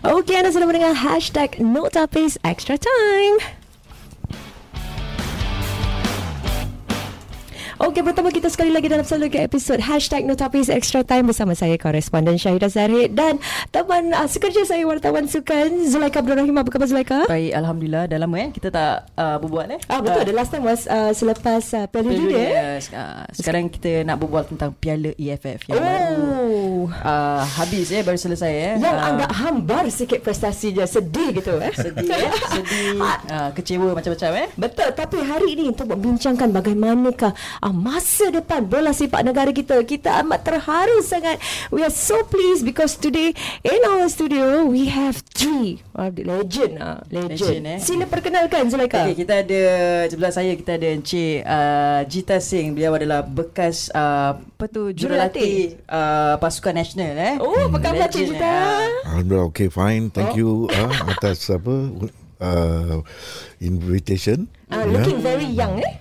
Okey, 0.00 0.32
anda 0.32 0.48
sedang 0.48 0.72
mendengar 0.72 0.96
hashtag 0.96 1.60
Notapis 1.60 2.40
Extra 2.40 2.80
Time. 2.80 3.59
Okey, 7.80 8.04
pertama 8.04 8.28
kita 8.28 8.52
sekali 8.52 8.76
lagi 8.76 8.92
dalam 8.92 9.08
satu 9.08 9.24
lagi 9.24 9.40
episod 9.40 9.80
Hashtag 9.80 10.28
Notapis 10.28 10.68
Extra 10.68 11.00
Time 11.00 11.32
bersama 11.32 11.56
saya, 11.56 11.80
koresponden 11.80 12.36
Syahidah 12.36 12.68
Zahid 12.68 13.16
dan 13.16 13.40
teman 13.72 14.12
uh, 14.12 14.28
sekerja 14.28 14.68
saya, 14.68 14.84
wartawan 14.84 15.24
sukan 15.24 15.88
Zulaika 15.88 16.20
Abdul 16.20 16.36
Rahim. 16.36 16.60
Apa 16.60 16.76
khabar 16.76 16.92
Zulaika? 16.92 17.24
Baik, 17.24 17.56
Alhamdulillah. 17.56 18.04
Dah 18.04 18.20
lama 18.20 18.36
eh 18.36 18.52
kita 18.52 18.68
tak 18.68 19.08
uh, 19.16 19.40
berbual 19.40 19.72
eh. 19.72 19.80
Ah, 19.88 20.04
betul. 20.04 20.20
Uh, 20.20 20.26
the 20.28 20.36
last 20.36 20.52
time 20.52 20.68
was 20.68 20.84
uh, 20.92 21.08
selepas 21.16 21.64
uh, 21.72 21.88
Piala 21.88 22.12
Dunia. 22.12 22.36
Eh? 22.36 22.84
Uh, 22.92 23.24
sekarang 23.32 23.72
kita 23.72 24.04
nak 24.04 24.20
berbual 24.20 24.44
tentang 24.44 24.76
Piala 24.76 25.16
EFF 25.16 25.72
yang 25.72 25.80
oh. 25.80 25.80
baru 25.80 26.60
uh, 27.00 27.42
habis 27.64 27.96
eh, 27.96 28.04
baru 28.04 28.20
selesai 28.20 28.52
eh. 28.52 28.74
Yang 28.76 28.96
uh, 29.00 29.08
agak 29.08 29.30
hambar 29.40 29.84
sikit 29.88 30.20
prestasinya. 30.20 30.84
Sedih 30.84 31.32
gitu 31.32 31.56
eh. 31.56 31.72
Sedih 31.72 32.12
eh. 32.12 32.28
Sedih. 32.60 33.00
uh, 33.00 33.48
kecewa 33.56 33.96
macam-macam 33.96 34.30
eh. 34.36 34.48
Betul. 34.52 34.88
Tapi 34.92 35.16
hari 35.24 35.48
ini 35.56 35.72
untuk 35.72 35.88
membincangkan 35.88 36.52
bagaimanakah 36.52 37.32
uh, 37.64 37.69
masa 37.72 38.30
depan 38.30 38.66
bola 38.66 38.90
sepak 38.90 39.22
negara 39.22 39.50
kita. 39.54 39.80
Kita 39.86 40.22
amat 40.22 40.46
terharu 40.46 41.00
sangat. 41.02 41.40
We 41.70 41.82
are 41.82 41.94
so 41.94 42.22
pleased 42.26 42.66
because 42.66 42.98
today 42.98 43.32
in 43.62 43.80
our 43.86 44.06
studio 44.10 44.66
we 44.66 44.90
have 44.90 45.22
three 45.34 45.80
uh, 45.94 46.10
legend. 46.12 46.78
Uh, 46.78 47.00
legend. 47.08 47.40
legend 47.40 47.62
eh. 47.66 47.78
Sila 47.80 48.04
perkenalkan 48.06 48.68
Zulaika. 48.68 49.06
Okay, 49.06 49.24
kita 49.24 49.42
ada 49.46 49.62
sebelah 50.10 50.32
saya 50.34 50.52
kita 50.54 50.76
ada 50.76 50.88
Encik 50.90 51.46
uh, 51.46 52.00
Jita 52.06 52.38
Singh. 52.38 52.76
Beliau 52.76 52.94
adalah 52.98 53.24
bekas 53.24 53.88
uh, 53.94 54.36
apa 54.38 54.64
tu 54.68 54.92
jurulatih 54.92 55.80
uh, 55.88 56.36
pasukan 56.36 56.76
nasional 56.76 57.16
eh. 57.16 57.34
Oh, 57.40 57.72
apa 57.72 57.78
khabar 57.80 58.08
Cik 58.12 58.36
Jita? 58.36 58.54
Alhamdulillah 59.08 59.48
okay 59.48 59.68
fine. 59.72 60.12
Thank 60.12 60.34
oh. 60.34 60.38
you 60.38 60.50
uh, 60.68 60.92
atas 61.10 61.48
apa 61.48 61.72
uh, 62.44 63.00
invitation. 63.62 64.50
Uh, 64.70 64.86
looking 64.86 65.18
yeah. 65.18 65.28
very 65.34 65.48
young 65.50 65.82
eh 65.82 65.94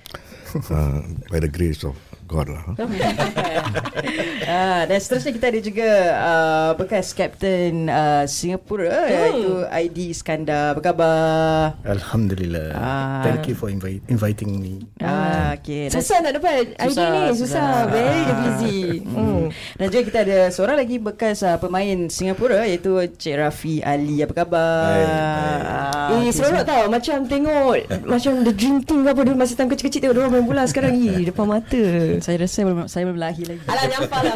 uh, 0.55 1.01
by 1.29 1.39
the 1.39 1.47
grace 1.47 1.83
of 1.83 1.95
God 2.29 2.47
lah. 2.53 2.63
ah, 4.45 4.81
dan 4.85 4.97
seterusnya 5.01 5.33
kita 5.33 5.45
ada 5.49 5.59
juga 5.65 5.89
uh, 6.13 6.69
bekas 6.77 7.09
Kapten 7.17 7.89
uh, 7.89 8.29
Singapura 8.29 9.09
hmm. 9.09 9.09
iaitu 9.09 9.53
ID 9.65 9.97
Iskandar. 10.13 10.77
Apa 10.77 10.81
khabar? 10.93 11.81
Alhamdulillah. 11.81 12.77
Ah. 12.77 13.25
Thank 13.25 13.49
you 13.49 13.57
for 13.57 13.73
invite, 13.73 14.05
inviting 14.05 14.61
me. 14.61 14.85
Ah, 15.01 15.57
okay. 15.57 15.89
Susah 15.89 16.21
nak 16.21 16.37
dapat 16.37 16.77
ID 16.77 16.93
susah, 16.93 17.07
ni. 17.09 17.21
Susah. 17.33 17.37
susah. 17.41 17.69
Very 17.89 18.21
ah. 18.21 18.37
busy. 18.37 18.81
Hmm. 19.09 19.43
Dan 19.81 19.85
juga 19.89 20.03
kita 20.05 20.19
ada 20.21 20.39
seorang 20.53 20.77
lagi 20.77 21.01
bekas 21.01 21.41
uh, 21.41 21.57
pemain 21.57 21.97
Singapura 22.13 22.61
iaitu 22.69 23.09
Cik 23.09 23.35
Rafi 23.41 23.81
Ali. 23.81 24.21
Apa 24.21 24.45
khabar? 24.45 24.85
Hai, 24.85 25.03
hai. 26.13 26.29
Eh, 26.29 26.31
seronok 26.33 26.61
tau. 26.61 26.83
Macam 26.93 27.25
tengok 27.25 27.73
macam 28.05 28.31
the 28.45 28.53
dream 28.53 28.85
team 28.85 29.01
apa 29.09 29.21
dulu 29.25 29.33
masa 29.33 29.57
time 29.57 29.73
kecil-kecil 29.73 30.05
tengok 30.05 30.13
dia 30.13 30.29
main 30.29 30.45
bola 30.45 30.69
sekarang 30.69 30.93
ni 30.93 31.25
depan 31.25 31.49
mata. 31.49 32.18
Saya 32.21 32.37
rasa 32.43 32.59
belum, 32.63 32.87
saya 32.87 33.03
belum 33.07 33.19
lahir 33.19 33.45
lagi. 33.49 33.63
Alah 33.67 33.85
nyampah 33.87 34.21
lah. 34.23 34.35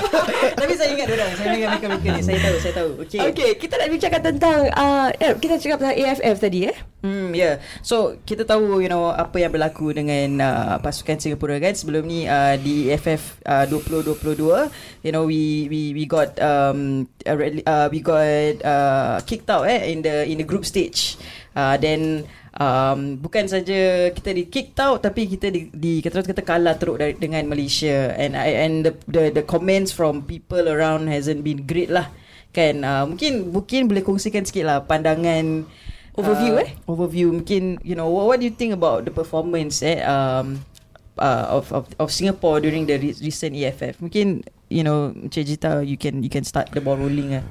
Tapi 0.60 0.72
saya 0.74 0.88
ingat 0.92 1.08
orang. 1.12 1.30
Saya 1.36 1.48
ingat 1.54 1.68
mereka-mereka 1.76 2.08
ni. 2.16 2.22
Saya 2.24 2.38
tahu, 2.42 2.56
saya 2.60 2.74
tahu. 2.74 2.90
Okay. 3.06 3.20
Okay, 3.32 3.50
kita 3.56 3.74
nak 3.78 3.88
bincangkan 3.88 4.22
tentang... 4.34 4.58
Uh, 4.72 5.08
eh, 5.16 5.32
kita 5.36 5.54
cakap 5.60 5.76
tentang 5.80 5.96
AFF 5.96 6.36
tadi 6.40 6.60
eh. 6.68 6.76
Hmm, 6.98 7.30
yeah. 7.30 7.62
So, 7.86 8.18
kita 8.26 8.42
tahu, 8.42 8.82
you 8.82 8.90
know, 8.90 9.14
apa 9.14 9.38
yang 9.38 9.54
berlaku 9.54 9.94
dengan 9.94 10.42
uh, 10.42 10.74
pasukan 10.82 11.22
Singapura 11.22 11.54
kan. 11.62 11.70
Sebelum 11.78 12.02
ni 12.02 12.26
uh, 12.26 12.58
di 12.58 12.90
AFF 12.90 13.38
uh, 13.46 13.70
2022, 13.70 14.34
you 15.06 15.12
know, 15.14 15.22
we 15.22 15.70
we 15.70 15.94
we 15.94 16.10
got 16.10 16.34
um 16.42 17.06
uh, 17.22 17.86
we 17.86 18.02
got 18.02 18.58
uh, 18.66 19.22
kicked 19.22 19.46
out 19.46 19.70
eh 19.70 19.94
in 19.94 20.02
the 20.02 20.26
in 20.26 20.42
the 20.42 20.46
group 20.46 20.66
stage. 20.66 21.14
Uh, 21.54 21.78
then 21.78 22.26
um, 22.58 23.16
bukan 23.22 23.46
saja 23.46 24.10
kita 24.10 24.34
di 24.34 24.50
kick 24.50 24.74
out 24.82 25.00
tapi 25.00 25.30
kita 25.30 25.48
di, 25.48 25.70
di 25.70 26.02
kata 26.02 26.26
kata 26.26 26.42
kalah 26.42 26.74
teruk 26.76 26.98
dari, 27.00 27.14
dengan 27.14 27.46
Malaysia. 27.48 28.12
And 28.18 28.34
I 28.34 28.66
and 28.66 28.84
the, 28.84 28.92
the 29.08 29.22
the 29.40 29.44
comments 29.46 29.94
from 29.94 30.26
people 30.26 30.66
around 30.68 31.08
hasn't 31.08 31.46
been 31.46 31.64
great 31.64 31.88
lah. 31.88 32.10
Kan 32.52 32.82
uh, 32.82 33.06
mungkin 33.06 33.54
mungkin 33.54 33.86
boleh 33.86 34.02
kongsikan 34.02 34.44
sikit 34.44 34.66
lah 34.66 34.84
pandangan 34.84 35.64
overview 36.18 36.58
uh, 36.58 36.66
eh? 36.66 36.70
overview. 36.90 37.30
Mungkin 37.30 37.80
you 37.86 37.94
know 37.94 38.10
what, 38.10 38.34
what 38.34 38.36
do 38.42 38.44
you 38.44 38.54
think 38.54 38.74
about 38.74 39.06
the 39.06 39.14
performance 39.14 39.80
eh 39.80 40.02
um, 40.02 40.60
uh, 41.18 41.46
of 41.50 41.70
of 41.74 41.84
of 41.98 42.08
Singapore 42.10 42.62
during 42.62 42.86
the 42.86 42.96
recent 42.98 43.52
EFF 43.52 44.00
mungkin 44.00 44.46
you 44.70 44.86
know 44.86 45.12
Cik 45.28 45.44
Jita 45.44 45.82
you 45.84 45.98
can 45.98 46.22
you 46.22 46.30
can 46.30 46.46
start 46.46 46.70
the 46.72 46.80
ball 46.80 46.96
rolling 46.96 47.34
ah 47.36 47.44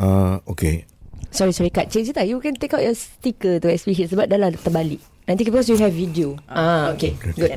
uh, 0.00 0.34
okay 0.48 0.89
Sorry, 1.30 1.54
sorry, 1.54 1.70
Kak. 1.70 1.86
Cik 1.90 2.10
Zita, 2.10 2.26
you 2.26 2.42
can 2.42 2.58
take 2.58 2.74
out 2.74 2.82
your 2.82 2.94
sticker 2.98 3.62
to 3.62 3.70
SPH 3.70 4.10
sebab 4.10 4.26
dah 4.26 4.38
lah 4.38 4.50
terbalik. 4.50 4.98
Nanti 5.30 5.46
because 5.46 5.70
you 5.70 5.78
have 5.78 5.94
video. 5.94 6.34
Ah, 6.50 6.90
okay. 6.90 7.14
okay. 7.14 7.32
Good. 7.38 7.50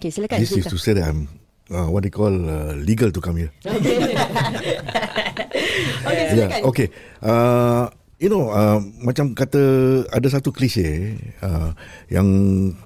Okay, 0.00 0.08
silakan. 0.08 0.40
This 0.40 0.56
is 0.56 0.64
to 0.64 0.80
say 0.80 0.96
that 0.96 1.04
I'm 1.04 1.28
uh, 1.68 1.92
what 1.92 2.08
they 2.08 2.12
call 2.12 2.32
uh, 2.32 2.72
legal 2.80 3.12
to 3.12 3.20
come 3.20 3.36
here. 3.36 3.52
Okay. 3.68 4.16
okay, 6.08 6.24
silakan. 6.32 6.60
Yeah, 6.64 6.68
okay. 6.72 6.88
Uh, 7.20 7.92
you 8.16 8.32
know, 8.32 8.48
uh, 8.48 8.80
macam 9.04 9.36
kata 9.36 9.60
ada 10.08 10.28
satu 10.32 10.48
klise 10.48 11.20
uh, 11.44 11.76
yang 12.08 12.28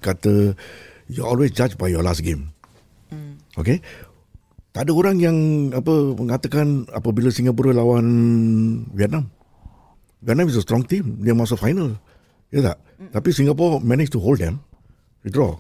kata 0.03 0.59
you 1.06 1.22
always 1.22 1.54
judge 1.54 1.78
by 1.78 1.86
your 1.86 2.03
last 2.03 2.26
game. 2.26 2.50
Mm. 3.14 3.38
Okay? 3.54 3.78
Tak 4.72 4.88
ada 4.88 4.92
orang 4.97 5.20
yang 5.20 5.36
apa 5.76 6.16
mengatakan 6.16 6.88
apabila 6.91 7.28
Singapura 7.28 7.76
lawan 7.76 8.09
Vietnam. 8.97 9.28
Vietnam 10.22 10.47
is 10.47 10.56
a 10.56 10.62
strong 10.62 10.87
team. 10.87 11.19
Dia 11.19 11.34
masuk 11.34 11.59
final. 11.59 11.99
Ya 12.55 12.62
tak? 12.62 12.78
Mm. 13.03 13.10
Tapi 13.10 13.28
Singapore 13.34 13.83
managed 13.83 14.15
to 14.15 14.22
hold 14.22 14.38
them. 14.38 14.62
We 15.27 15.34
draw. 15.34 15.59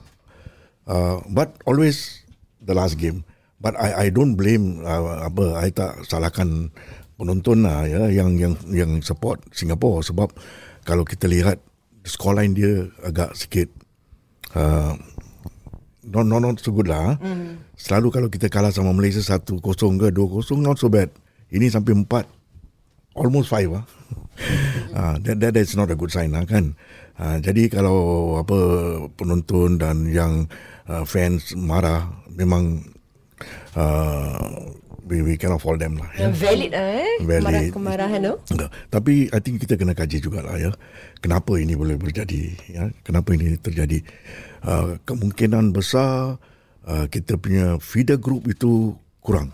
Uh, 0.86 1.18
but 1.34 1.58
always 1.66 2.22
the 2.62 2.74
last 2.74 2.98
game. 2.98 3.26
But 3.62 3.78
I 3.78 4.06
I 4.06 4.14
don't 4.14 4.34
blame 4.38 4.82
uh, 4.82 5.26
apa 5.26 5.58
I 5.58 5.70
tak 5.70 6.02
salahkan 6.06 6.70
penonton 7.14 7.62
lah 7.62 7.86
ya 7.86 8.10
yang 8.10 8.34
yang 8.34 8.58
yang 8.70 8.98
support 8.98 9.38
Singapore 9.54 10.02
sebab 10.02 10.34
kalau 10.82 11.06
kita 11.06 11.30
lihat 11.30 11.62
scoreline 12.02 12.58
dia 12.58 12.90
agak 13.06 13.38
sikit 13.38 13.70
uh, 14.58 14.98
not, 16.02 16.26
not 16.26 16.42
not 16.42 16.58
so 16.58 16.74
good 16.74 16.90
lah. 16.90 17.14
Mm. 17.22 17.62
Selalu 17.78 18.08
kalau 18.10 18.28
kita 18.30 18.50
kalah 18.50 18.74
sama 18.74 18.90
Malaysia 18.90 19.22
1-0 19.22 19.58
ke 19.58 20.08
2-0 20.10 20.10
not 20.58 20.78
so 20.78 20.90
bad. 20.90 21.10
Ini 21.54 21.70
sampai 21.70 21.94
4 21.94 22.41
almost 23.14 23.52
5 23.52 23.72
ah. 23.72 23.84
uh, 24.94 25.14
that, 25.24 25.36
that 25.40 25.54
is 25.56 25.76
not 25.76 25.90
a 25.92 25.96
good 25.96 26.12
sign 26.12 26.32
lah 26.32 26.44
kan. 26.44 26.76
Uh, 27.20 27.38
jadi 27.38 27.68
kalau 27.68 28.34
apa 28.40 28.58
penonton 29.14 29.76
dan 29.76 30.08
yang 30.08 30.48
uh, 30.88 31.04
fans 31.04 31.52
marah 31.54 32.08
memang 32.32 32.82
uh, 33.76 34.72
we, 35.06 35.20
we 35.22 35.34
cannot 35.36 35.60
fall 35.60 35.76
them 35.76 36.00
lah. 36.00 36.08
Ya. 36.16 36.32
Valid 36.32 36.72
eh. 36.72 37.20
Valid. 37.22 37.44
Marah 37.44 37.62
kemarahan 37.70 38.20
tu. 38.24 38.34
Enggak. 38.56 38.70
Tapi 38.88 39.14
I 39.28 39.38
think 39.44 39.60
kita 39.60 39.76
kena 39.76 39.92
kaji 39.92 40.16
jugalah 40.22 40.56
ya. 40.56 40.72
Kenapa 41.20 41.60
ini 41.60 41.76
boleh 41.76 42.00
berjadi 42.00 42.56
ya? 42.70 42.88
Kenapa 43.04 43.36
ini 43.36 43.54
terjadi? 43.60 44.00
Uh, 44.62 44.96
kemungkinan 45.04 45.74
besar 45.74 46.38
uh, 46.86 47.06
kita 47.10 47.36
punya 47.36 47.76
feeder 47.82 48.18
group 48.18 48.46
itu 48.46 48.94
kurang. 49.20 49.50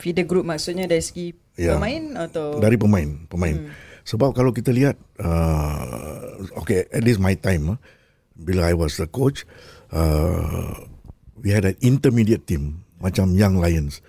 Feeder 0.00 0.24
group 0.24 0.48
maksudnya 0.48 0.88
dari 0.88 1.04
segi 1.04 1.36
ya, 1.60 1.76
pemain 1.76 2.16
atau 2.16 2.56
dari 2.56 2.80
pemain 2.80 3.28
pemain 3.28 3.56
hmm. 3.68 3.72
sebab 4.08 4.32
kalau 4.32 4.56
kita 4.56 4.72
lihat 4.72 4.96
uh, 5.20 6.40
okay 6.56 6.88
at 6.88 7.04
least 7.04 7.20
my 7.20 7.36
time 7.36 7.76
uh, 7.76 7.78
bila 8.40 8.72
I 8.72 8.74
was 8.74 8.96
the 8.96 9.04
coach 9.04 9.44
uh, 9.92 10.72
we 11.36 11.52
had 11.52 11.68
an 11.68 11.76
intermediate 11.84 12.48
team 12.48 12.80
macam 13.04 13.36
young 13.36 13.60
lions 13.60 14.00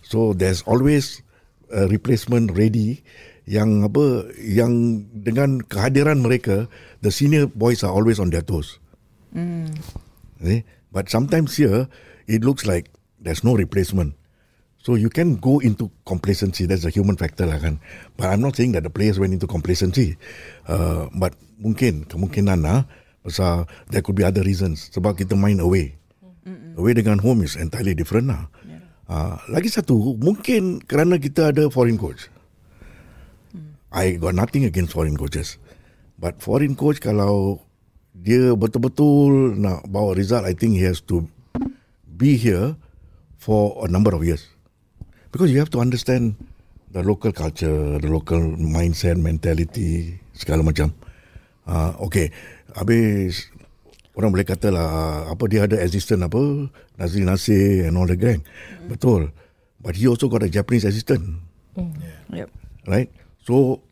so 0.00 0.32
there's 0.32 0.64
always 0.64 1.20
a 1.68 1.84
replacement 1.92 2.56
ready 2.56 3.04
yang 3.46 3.84
apa 3.86 4.26
yang 4.42 5.04
dengan 5.12 5.62
kehadiran 5.62 6.24
mereka 6.24 6.66
the 7.04 7.12
senior 7.12 7.46
boys 7.46 7.84
are 7.84 7.92
always 7.92 8.18
on 8.18 8.32
their 8.32 8.42
toes 8.42 8.80
mm. 9.36 9.70
okay? 10.40 10.64
but 10.90 11.06
sometimes 11.12 11.54
here 11.60 11.86
it 12.26 12.42
looks 12.42 12.66
like 12.66 12.90
there's 13.22 13.46
no 13.46 13.54
replacement 13.54 14.16
So 14.86 14.94
you 14.94 15.10
can 15.10 15.42
go 15.42 15.58
into 15.58 15.90
complacency. 16.06 16.62
That's 16.62 16.86
a 16.86 16.94
human 16.94 17.18
factor 17.18 17.42
lah 17.42 17.58
kan. 17.58 17.82
But 18.14 18.30
I'm 18.30 18.38
not 18.38 18.54
saying 18.54 18.78
that 18.78 18.86
the 18.86 18.92
players 18.94 19.18
went 19.18 19.34
into 19.34 19.50
complacency. 19.50 20.14
Uh, 20.62 21.10
but 21.10 21.34
mungkin 21.58 22.06
kemungkinan 22.06 22.62
lah 22.62 22.86
pasal 23.26 23.66
there 23.90 23.98
could 23.98 24.14
be 24.14 24.22
other 24.22 24.46
reasons. 24.46 24.94
Sebab 24.94 25.18
kita 25.18 25.34
main 25.34 25.58
away. 25.58 25.98
Mm-mm. 26.46 26.78
Away 26.78 27.02
dengan 27.02 27.18
home 27.18 27.42
is 27.42 27.58
entirely 27.58 27.98
different 27.98 28.30
lah. 28.30 28.46
Yeah. 28.62 28.86
Uh, 29.10 29.34
lagi 29.50 29.74
satu, 29.74 30.22
mungkin 30.22 30.78
kerana 30.86 31.18
kita 31.18 31.50
ada 31.50 31.66
foreign 31.66 31.98
coach. 31.98 32.30
Mm. 33.50 33.74
I 33.90 34.22
got 34.22 34.38
nothing 34.38 34.70
against 34.70 34.94
foreign 34.94 35.18
coaches. 35.18 35.58
But 36.14 36.38
foreign 36.38 36.78
coach 36.78 37.02
kalau 37.02 37.58
dia 38.14 38.54
betul-betul 38.54 39.58
nak 39.58 39.82
bawa 39.90 40.14
result, 40.14 40.46
I 40.46 40.54
think 40.54 40.78
he 40.78 40.86
has 40.86 41.02
to 41.10 41.26
be 42.06 42.38
here 42.38 42.78
for 43.34 43.82
a 43.82 43.90
number 43.90 44.14
of 44.14 44.22
years 44.22 44.46
because 45.36 45.52
you 45.52 45.60
have 45.60 45.68
to 45.68 45.84
understand 45.84 46.32
the 46.96 47.04
local 47.04 47.28
culture, 47.28 48.00
the 48.00 48.08
local 48.08 48.40
mindset, 48.56 49.20
mentality, 49.20 50.16
segala 50.32 50.64
macam. 50.64 50.96
Uh, 51.68 51.92
okay, 52.00 52.32
habis 52.72 53.52
orang 54.16 54.32
boleh 54.32 54.48
kata 54.48 54.72
lah 54.72 55.28
apa 55.28 55.44
dia 55.44 55.68
ada 55.68 55.76
assistant 55.84 56.24
apa 56.24 56.40
Nazri 56.96 57.28
Nasir 57.28 57.84
and 57.84 58.00
all 58.00 58.08
the 58.08 58.16
gang. 58.16 58.40
Mm. 58.40 58.96
Betul. 58.96 59.28
But 59.76 60.00
he 60.00 60.08
also 60.08 60.32
got 60.32 60.40
a 60.40 60.48
Japanese 60.48 60.88
assistant. 60.88 61.44
Mm. 61.76 61.92
Yep. 62.32 62.48
Right? 62.88 63.12
So 63.44 63.84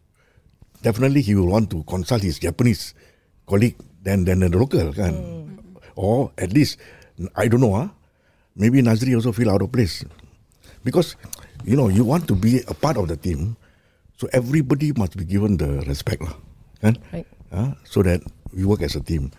definitely 0.81 1.21
he 1.21 1.37
will 1.37 1.53
want 1.53 1.69
to 1.77 1.85
consult 1.85 2.25
his 2.25 2.41
Japanese 2.41 2.97
colleague 3.45 3.77
than 4.01 4.25
than 4.25 4.41
the 4.41 4.49
local 4.49 4.97
kan. 4.97 5.13
Mm. 5.13 5.77
Or 5.93 6.33
at 6.41 6.57
least 6.57 6.81
I 7.37 7.53
don't 7.53 7.61
know 7.61 7.77
ah. 7.77 7.85
Huh? 7.85 7.89
Maybe 8.57 8.81
Nazri 8.81 9.13
also 9.13 9.37
feel 9.37 9.53
out 9.53 9.61
of 9.61 9.69
place. 9.69 10.09
Because 10.85 11.17
you 11.65 11.75
know, 11.75 11.89
you 11.89 12.05
want 12.05 12.29
to 12.29 12.37
be 12.37 12.61
a 12.69 12.77
part 12.77 12.97
of 13.01 13.09
the 13.09 13.17
team. 13.17 13.57
So 14.21 14.29
everybody 14.31 14.93
must 14.95 15.17
be 15.17 15.25
given 15.25 15.57
the 15.59 15.83
respect 15.91 16.23
lah. 16.23 16.37
Kan? 16.79 17.01
Right. 17.11 17.27
Uh, 17.51 17.75
so 17.83 18.05
that 18.07 18.23
we 18.55 18.63
work 18.63 18.85
as 18.85 18.95
a 18.95 19.03
team. 19.03 19.33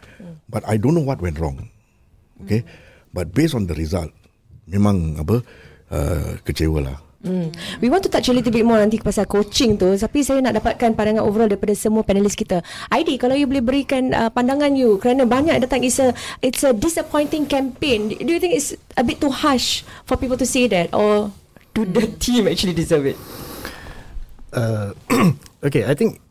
But 0.50 0.68
I 0.68 0.77
don't 0.77 0.94
know 0.94 1.06
what 1.06 1.21
went 1.21 1.39
wrong. 1.39 1.69
Okay. 2.44 2.62
Mm. 2.62 2.69
But 3.15 3.31
based 3.31 3.56
on 3.56 3.71
the 3.71 3.75
result, 3.77 4.12
memang 4.68 5.21
apa 5.21 5.39
uh, 5.89 6.36
kecewa 6.44 6.92
lah. 6.92 6.97
Mm. 7.25 7.50
We 7.81 7.89
want 7.89 8.06
to 8.06 8.10
touch 8.13 8.30
a 8.30 8.33
little 8.38 8.54
bit 8.54 8.62
more 8.62 8.77
nanti 8.77 9.01
pasal 9.01 9.25
coaching 9.25 9.81
tu 9.81 9.89
Tapi 9.98 10.22
saya 10.22 10.45
nak 10.45 10.62
dapatkan 10.62 10.94
pandangan 10.94 11.25
overall 11.25 11.50
daripada 11.50 11.74
semua 11.74 12.06
panelis 12.06 12.38
kita 12.38 12.62
ID, 12.94 13.18
kalau 13.18 13.33
you 13.33 13.50
boleh 13.50 13.66
berikan 13.66 14.13
uh, 14.13 14.30
pandangan 14.30 14.77
you 14.77 15.01
Kerana 15.01 15.25
banyak 15.25 15.57
datang 15.57 15.81
It's 15.81 15.98
a, 15.98 16.13
it's 16.45 16.62
a 16.62 16.69
disappointing 16.69 17.50
campaign 17.50 18.13
Do 18.13 18.30
you 18.30 18.38
think 18.38 18.54
it's 18.54 18.77
a 18.94 19.01
bit 19.01 19.18
too 19.18 19.33
harsh 19.33 19.81
For 20.06 20.22
people 20.22 20.38
to 20.38 20.45
say 20.45 20.69
that 20.69 20.94
Or 20.94 21.33
do 21.74 21.81
the 21.89 22.06
team 22.22 22.45
actually 22.45 22.77
deserve 22.77 23.10
it? 23.10 23.18
Uh, 24.54 24.94
okay, 25.66 25.89
I 25.89 25.98
think 25.98 26.22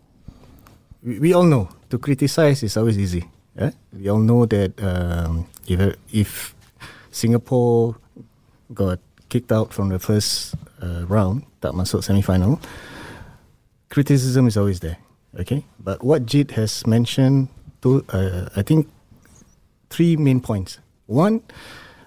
we, 1.02 1.18
we 1.18 1.30
all 1.34 1.44
know 1.44 1.74
To 1.90 1.98
criticize 1.98 2.62
is 2.62 2.78
always 2.78 3.02
easy 3.02 3.26
Yeah? 3.58 3.74
We 3.90 4.06
all 4.06 4.22
know 4.22 4.46
that 4.46 4.78
um, 4.78 5.50
if 5.66 5.98
if 6.10 6.30
Singapore 7.10 7.98
got 8.74 8.98
kicked 9.30 9.50
out 9.50 9.74
from 9.74 9.90
the 9.90 9.98
first 9.98 10.54
uh, 10.84 11.08
round, 11.08 11.48
tak 11.64 11.72
masuk 11.72 12.04
semi-final, 12.04 12.60
criticism 13.88 14.44
is 14.44 14.60
always 14.60 14.84
there. 14.84 15.00
Okay, 15.40 15.64
but 15.80 16.04
what 16.04 16.28
Jit 16.28 16.52
has 16.52 16.86
mentioned, 16.86 17.48
to 17.82 18.04
uh, 18.12 18.52
I 18.54 18.62
think 18.62 18.86
three 19.90 20.14
main 20.14 20.38
points. 20.40 20.78
One, 21.06 21.42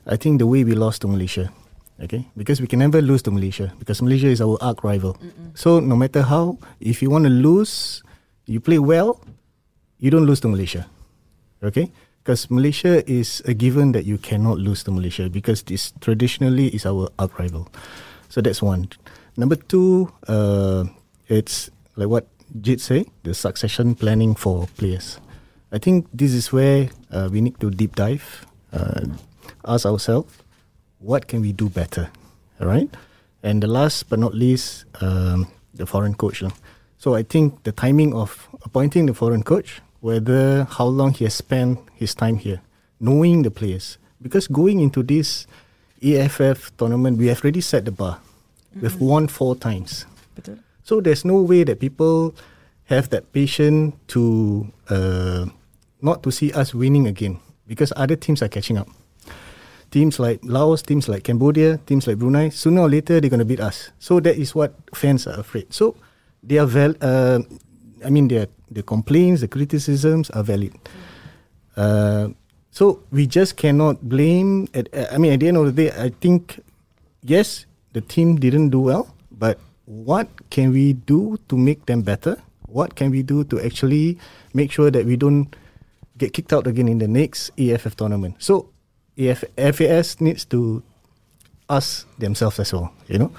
I 0.05 0.15
think 0.15 0.39
the 0.39 0.47
way 0.47 0.63
we 0.63 0.77
lost 0.77 1.01
to 1.01 1.07
Malaysia. 1.07 1.51
Okay, 1.97 2.29
because 2.37 2.61
we 2.61 2.69
can 2.69 2.77
never 2.77 3.01
lose 3.01 3.25
to 3.25 3.33
Malaysia 3.33 3.73
because 3.81 4.05
Malaysia 4.05 4.29
is 4.29 4.37
our 4.37 4.55
arch 4.61 4.85
rival. 4.85 5.17
Mm-mm. 5.17 5.57
So 5.57 5.81
no 5.81 5.97
matter 5.97 6.21
how, 6.21 6.61
if 6.77 7.01
you 7.01 7.09
want 7.09 7.25
to 7.25 7.33
lose, 7.33 8.05
you 8.45 8.61
play 8.61 8.77
well, 8.77 9.17
you 9.97 10.13
don't 10.13 10.29
lose 10.29 10.39
to 10.45 10.47
Malaysia. 10.47 10.85
Okay, 11.65 11.89
because 12.21 12.53
Malaysia 12.53 13.01
is 13.09 13.41
a 13.49 13.53
given 13.57 13.97
that 13.97 14.05
you 14.05 14.21
cannot 14.21 14.61
lose 14.61 14.85
to 14.85 14.93
Malaysia 14.93 15.25
because 15.25 15.65
this 15.65 15.89
traditionally 15.97 16.69
is 16.69 16.85
our 16.85 17.09
arch 17.17 17.33
rival. 17.41 17.65
So 18.37 18.41
that's 18.41 18.61
one. 18.61 18.85
Number 19.35 19.55
two, 19.55 20.13
uh, 20.27 20.85
it's 21.25 21.71
like 21.95 22.07
what 22.07 22.27
Jit 22.61 22.79
say, 22.79 23.05
the 23.23 23.33
succession 23.33 23.95
planning 23.95 24.35
for 24.35 24.67
players. 24.77 25.17
I 25.71 25.79
think 25.79 26.05
this 26.13 26.33
is 26.33 26.53
where 26.53 26.89
uh, 27.09 27.29
we 27.31 27.41
need 27.41 27.59
to 27.61 27.71
deep 27.71 27.95
dive, 27.95 28.45
uh, 28.71 29.09
ask 29.65 29.87
ourselves, 29.87 30.37
what 30.99 31.27
can 31.27 31.41
we 31.41 31.51
do 31.51 31.67
better, 31.67 32.11
all 32.61 32.67
right? 32.67 32.93
And 33.41 33.63
the 33.63 33.65
last 33.65 34.07
but 34.07 34.19
not 34.19 34.35
least, 34.35 34.85
um, 35.01 35.47
the 35.73 35.87
foreign 35.87 36.13
coach. 36.13 36.43
So 36.99 37.15
I 37.15 37.23
think 37.23 37.63
the 37.63 37.71
timing 37.71 38.13
of 38.13 38.47
appointing 38.61 39.07
the 39.07 39.15
foreign 39.15 39.41
coach 39.41 39.81
whether 39.99 40.65
how 40.69 40.85
long 40.85 41.11
he 41.11 41.23
has 41.23 41.33
spent 41.33 41.79
his 41.95 42.13
time 42.13 42.37
here, 42.37 42.61
knowing 42.99 43.41
the 43.41 43.49
players. 43.49 43.97
Because 44.21 44.45
going 44.45 44.79
into 44.79 45.01
this 45.01 45.47
EFF 46.03 46.77
tournament, 46.77 47.17
we 47.17 47.33
have 47.33 47.41
already 47.41 47.61
set 47.61 47.85
the 47.85 47.91
bar. 47.91 48.21
We've 48.81 48.99
won 48.99 49.27
four 49.27 49.55
times. 49.55 50.05
Betul. 50.35 50.59
So 50.83 51.01
there's 51.01 51.25
no 51.25 51.41
way 51.41 51.63
that 51.63 51.79
people 51.79 52.35
have 52.85 53.09
that 53.09 53.31
patience 53.33 53.95
to 54.07 54.71
uh, 54.89 55.45
not 56.01 56.23
to 56.23 56.31
see 56.31 56.53
us 56.53 56.73
winning 56.73 57.07
again 57.07 57.39
because 57.67 57.91
other 57.95 58.15
teams 58.15 58.41
are 58.41 58.47
catching 58.47 58.77
up. 58.77 58.87
Teams 59.91 60.19
like 60.19 60.39
Laos, 60.43 60.81
teams 60.83 61.07
like 61.07 61.23
Cambodia, 61.23 61.77
teams 61.85 62.07
like 62.07 62.17
Brunei, 62.17 62.49
sooner 62.49 62.81
or 62.81 62.89
later 62.89 63.19
they're 63.19 63.29
going 63.29 63.39
to 63.39 63.45
beat 63.45 63.59
us. 63.59 63.91
So 63.99 64.19
that 64.19 64.35
is 64.35 64.53
what 64.55 64.75
fans 64.93 65.27
are 65.27 65.39
afraid. 65.39 65.73
So 65.73 65.95
they 66.43 66.57
are 66.59 66.67
val- 66.67 66.95
uh, 67.01 67.39
I 68.05 68.09
mean, 68.09 68.27
the 68.27 68.47
the 68.69 68.83
complaints, 68.83 69.41
the 69.41 69.47
criticisms 69.47 70.29
are 70.31 70.43
valid. 70.43 70.75
Uh, 71.75 72.29
so 72.71 73.01
we 73.11 73.27
just 73.27 73.55
cannot 73.57 74.07
blame. 74.07 74.67
At, 74.73 74.87
I 75.11 75.17
mean, 75.17 75.33
at 75.33 75.39
the 75.39 75.47
end 75.47 75.57
of 75.57 75.65
the 75.65 75.71
day, 75.71 75.91
I 75.91 76.09
think 76.09 76.59
yes, 77.23 77.65
the 77.93 78.01
team 78.01 78.37
didn't 78.37 78.69
do 78.69 78.79
well, 78.79 79.13
but 79.31 79.59
what 79.85 80.27
can 80.49 80.71
we 80.71 80.93
do 80.93 81.37
to 81.49 81.57
make 81.57 81.85
them 81.85 82.01
better? 82.01 82.37
What 82.67 82.95
can 82.95 83.11
we 83.11 83.23
do 83.23 83.43
to 83.45 83.59
actually 83.63 84.17
make 84.53 84.71
sure 84.71 84.91
that 84.91 85.05
we 85.05 85.15
don't 85.15 85.55
get 86.17 86.33
kicked 86.33 86.51
out 86.51 86.67
again 86.67 86.87
in 86.87 86.99
the 86.99 87.07
next 87.07 87.51
EFF 87.57 87.95
tournament? 87.95 88.35
So, 88.39 88.69
EF, 89.17 89.43
FAS 89.55 90.19
needs 90.19 90.45
to 90.45 90.83
ask 91.69 92.07
themselves 92.17 92.59
as 92.59 92.73
well, 92.73 92.91
you 93.07 93.17
know, 93.17 93.31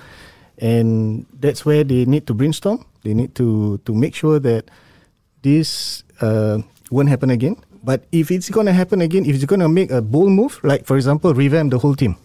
and 0.59 1.27
that's 1.39 1.65
where 1.65 1.85
they 1.85 2.05
need 2.05 2.27
to 2.27 2.35
brainstorm 2.35 2.85
they 3.03 3.15
need 3.15 3.35
to 3.37 3.79
to 3.89 3.95
make 3.95 4.15
sure 4.15 4.39
that 4.39 4.71
this 5.43 6.03
uh, 6.21 6.61
won't 6.91 7.09
happen 7.09 7.31
again. 7.31 7.57
But 7.83 8.05
if 8.11 8.31
it's 8.31 8.51
to 8.51 8.73
happen 8.73 9.01
again, 9.01 9.25
if 9.25 9.39
it's 9.39 9.47
to 9.47 9.69
make 9.69 9.91
a 9.91 10.03
bold 10.03 10.33
move, 10.33 10.61
like 10.63 10.85
for 10.85 10.97
example, 10.97 11.33
revamp 11.33 11.71
the 11.71 11.79
whole 11.79 11.95
team, 11.95 12.17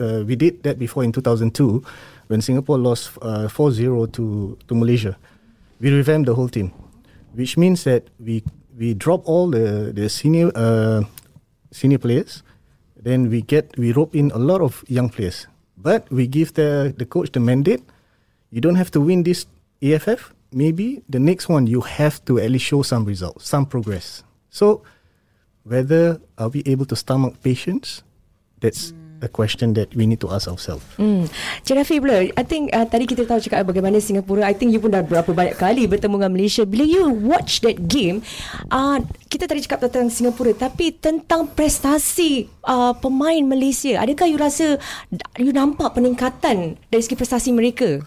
uh, 0.00 0.22
we 0.26 0.36
did 0.36 0.62
that 0.62 0.78
before 0.78 1.04
in 1.04 1.12
2002 1.12 1.82
when 2.28 2.40
Singapore 2.40 2.78
lost 2.78 3.10
uh, 3.22 3.48
4-0 3.48 4.12
to 4.12 4.58
to 4.68 4.74
Malaysia. 4.74 5.16
We 5.80 5.90
revamped 5.90 6.26
the 6.26 6.34
whole 6.34 6.48
team, 6.48 6.72
which 7.34 7.56
means 7.56 7.84
that 7.84 8.08
we 8.18 8.42
we 8.78 8.94
drop 8.94 9.26
all 9.28 9.50
the 9.50 9.92
the 9.92 10.08
senior 10.08 10.50
uh, 10.54 11.04
senior 11.72 11.98
players, 11.98 12.42
then 12.96 13.28
we 13.28 13.42
get 13.42 13.76
we 13.76 13.92
rope 13.92 14.14
in 14.14 14.30
a 14.32 14.38
lot 14.38 14.60
of 14.60 14.84
young 14.88 15.08
players. 15.08 15.46
But 15.76 16.08
we 16.10 16.26
give 16.26 16.54
the 16.54 16.94
the 16.96 17.04
coach 17.04 17.32
the 17.32 17.40
mandate. 17.40 17.84
You 18.50 18.60
don't 18.60 18.78
have 18.80 18.90
to 18.96 19.00
win 19.02 19.22
this 19.22 19.44
EFF, 19.82 20.32
maybe 20.52 21.02
the 21.08 21.20
next 21.20 21.48
one 21.48 21.66
you 21.66 21.82
have 21.82 22.24
to 22.24 22.38
at 22.38 22.48
least 22.50 22.64
show 22.64 22.82
some 22.82 23.04
results, 23.04 23.48
some 23.48 23.66
progress. 23.66 24.24
So, 24.48 24.82
whether 25.64 26.20
are 26.38 26.48
we 26.48 26.62
able 26.64 26.86
to 26.86 26.96
stomach 26.96 27.42
patience? 27.42 28.02
That's 28.60 28.92
mm. 28.92 29.05
A 29.22 29.28
question 29.28 29.72
that 29.74 29.92
we 29.96 30.04
need 30.04 30.20
to 30.20 30.28
ask 30.28 30.48
ourselves. 30.48 30.84
Hmm. 31.00 31.28
Cik 31.64 31.76
Rafi 31.80 31.96
pula, 32.00 32.28
I 32.36 32.44
think 32.44 32.72
uh, 32.72 32.84
tadi 32.84 33.08
kita 33.08 33.24
tahu 33.24 33.40
cakap 33.40 33.68
bagaimana 33.68 34.00
Singapura, 34.00 34.44
I 34.44 34.52
think 34.52 34.72
you 34.72 34.80
pun 34.82 34.92
dah 34.92 35.00
berapa 35.00 35.32
banyak 35.32 35.56
kali 35.56 35.88
bertemu 35.88 36.20
dengan 36.20 36.32
Malaysia. 36.32 36.62
Bila 36.68 36.84
you 36.84 37.08
watch 37.24 37.64
that 37.64 37.88
game, 37.88 38.20
uh, 38.68 39.00
kita 39.32 39.48
tadi 39.48 39.64
cakap 39.64 39.88
tentang 39.88 40.12
Singapura, 40.12 40.52
tapi 40.52 40.92
tentang 40.92 41.48
prestasi 41.48 42.48
uh, 42.66 42.92
pemain 42.96 43.40
Malaysia, 43.44 43.96
adakah 44.00 44.26
you 44.28 44.38
rasa, 44.38 44.76
you 45.40 45.52
nampak 45.52 45.96
peningkatan 45.96 46.76
dari 46.92 47.02
segi 47.02 47.16
prestasi 47.16 47.52
mereka? 47.56 48.04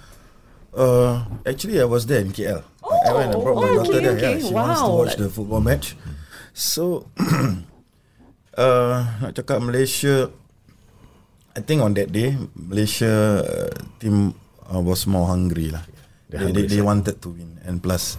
Uh, 0.70 1.26
actually, 1.50 1.82
I 1.82 1.88
was 1.90 2.06
there 2.06 2.22
in 2.22 2.30
KL. 2.30 2.62
Oh, 2.86 2.94
I 2.94 3.12
went 3.14 3.34
and 3.34 3.42
brought 3.42 3.58
my 3.58 3.74
daughter 3.74 3.98
okay, 3.98 4.06
there. 4.06 4.18
Okay. 4.18 4.34
Yeah, 4.38 4.48
she 4.48 4.54
wow. 4.54 4.66
wants 4.66 4.82
to 4.82 4.94
watch 4.94 5.16
the 5.18 5.30
football 5.30 5.62
match. 5.62 5.98
So, 6.54 7.10
uh, 8.58 8.98
nak 9.22 9.34
cakap 9.34 9.66
Malaysia, 9.66 10.30
I 11.56 11.62
think 11.62 11.82
on 11.82 11.94
that 11.98 12.12
day, 12.12 12.38
Malaysia 12.56 13.42
uh, 13.42 13.70
team 13.98 14.34
uh, 14.70 14.80
was 14.80 15.08
more 15.08 15.28
hungry 15.28 15.74
lah. 15.74 15.82
They, 16.30 16.54
they, 16.54 16.66
they 16.70 16.82
wanted 16.86 17.22
to 17.26 17.30
win, 17.34 17.58
and 17.66 17.82
plus 17.82 18.18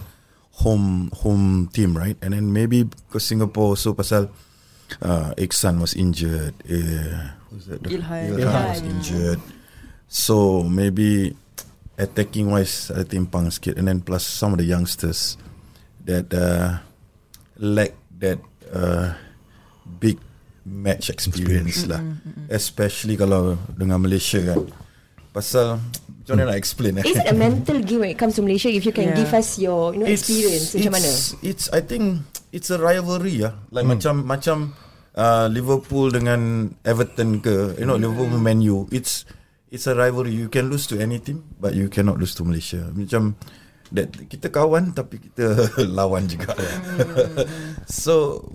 home 0.59 1.09
home 1.23 1.71
team, 1.71 1.95
right? 1.95 2.19
And 2.19 2.35
then 2.35 2.51
maybe 2.51 2.83
because 2.83 3.23
Singapore 3.23 3.79
so 3.79 3.95
pasal 3.95 4.27
uh, 4.99 5.31
Iksan 5.39 5.79
was 5.79 5.95
injured, 5.95 6.53
uh, 6.67 7.39
who's 7.47 7.71
that? 7.71 7.81
Ilhan. 7.87 8.35
Ilhan, 8.35 8.43
Ilhan 8.43 8.63
was 8.67 8.83
injured. 8.83 9.41
So 10.11 10.67
maybe 10.67 11.31
attacking 11.95 12.51
wise 12.51 12.91
ada 12.91 13.07
timpang 13.07 13.47
sikit 13.47 13.79
and 13.79 13.87
then 13.87 14.03
plus 14.03 14.27
some 14.27 14.57
of 14.57 14.59
the 14.59 14.67
youngsters 14.67 15.39
that 16.03 16.27
uh, 16.35 16.83
lack 17.61 17.95
that 18.19 18.43
uh, 18.73 19.15
big 20.01 20.19
match 20.67 21.09
experience 21.09 21.89
lah 21.89 22.01
mm-hmm. 22.01 22.49
especially 22.53 23.17
kalau 23.17 23.57
dengan 23.73 23.97
Malaysia 24.01 24.41
kan 24.41 24.69
pasal 25.31 25.81
macam 26.21 26.37
mana 26.37 26.53
nak 26.53 26.59
explain 26.59 27.01
eh? 27.01 27.05
is 27.07 27.17
it 27.17 27.27
a 27.29 27.35
mental 27.35 27.79
game 27.81 28.05
when 28.05 28.11
it 28.13 28.19
comes 28.19 28.37
to 28.37 28.45
Malaysia 28.45 28.69
if 28.69 28.85
you 28.85 28.93
can 28.93 29.11
yeah. 29.11 29.17
give 29.17 29.31
us 29.33 29.57
your 29.57 29.95
you 29.95 30.03
know, 30.03 30.07
it's, 30.07 30.27
experience 30.27 30.75
macam 30.77 30.93
mana 30.93 31.09
it's 31.41 31.65
I 31.73 31.81
think 31.81 32.27
it's 32.53 32.69
a 32.69 32.77
rivalry 32.77 33.41
ya 33.41 33.57
like 33.73 33.87
mm. 33.87 33.97
macam 33.97 34.13
macam 34.27 34.57
uh, 35.17 35.49
Liverpool 35.49 36.13
dengan 36.13 36.71
Everton 36.85 37.41
ke 37.41 37.79
you 37.81 37.87
know 37.89 37.97
mm. 37.97 38.03
Liverpool 38.05 38.37
Man 38.37 38.61
U 38.61 38.85
it's 38.93 39.25
it's 39.71 39.87
a 39.87 39.95
rivalry. 39.95 40.35
You 40.35 40.51
can 40.51 40.69
lose 40.69 40.85
to 40.91 40.99
any 40.99 41.17
team, 41.17 41.47
but 41.57 41.73
you 41.73 41.87
cannot 41.87 42.19
lose 42.19 42.35
to 42.37 42.43
Malaysia. 42.43 42.91
Macam 42.91 43.39
that 43.95 44.11
kita 44.27 44.51
kawan 44.51 44.91
tapi 44.91 45.17
kita 45.17 45.55
lawan 45.97 46.27
juga. 46.27 46.53
so 47.87 48.45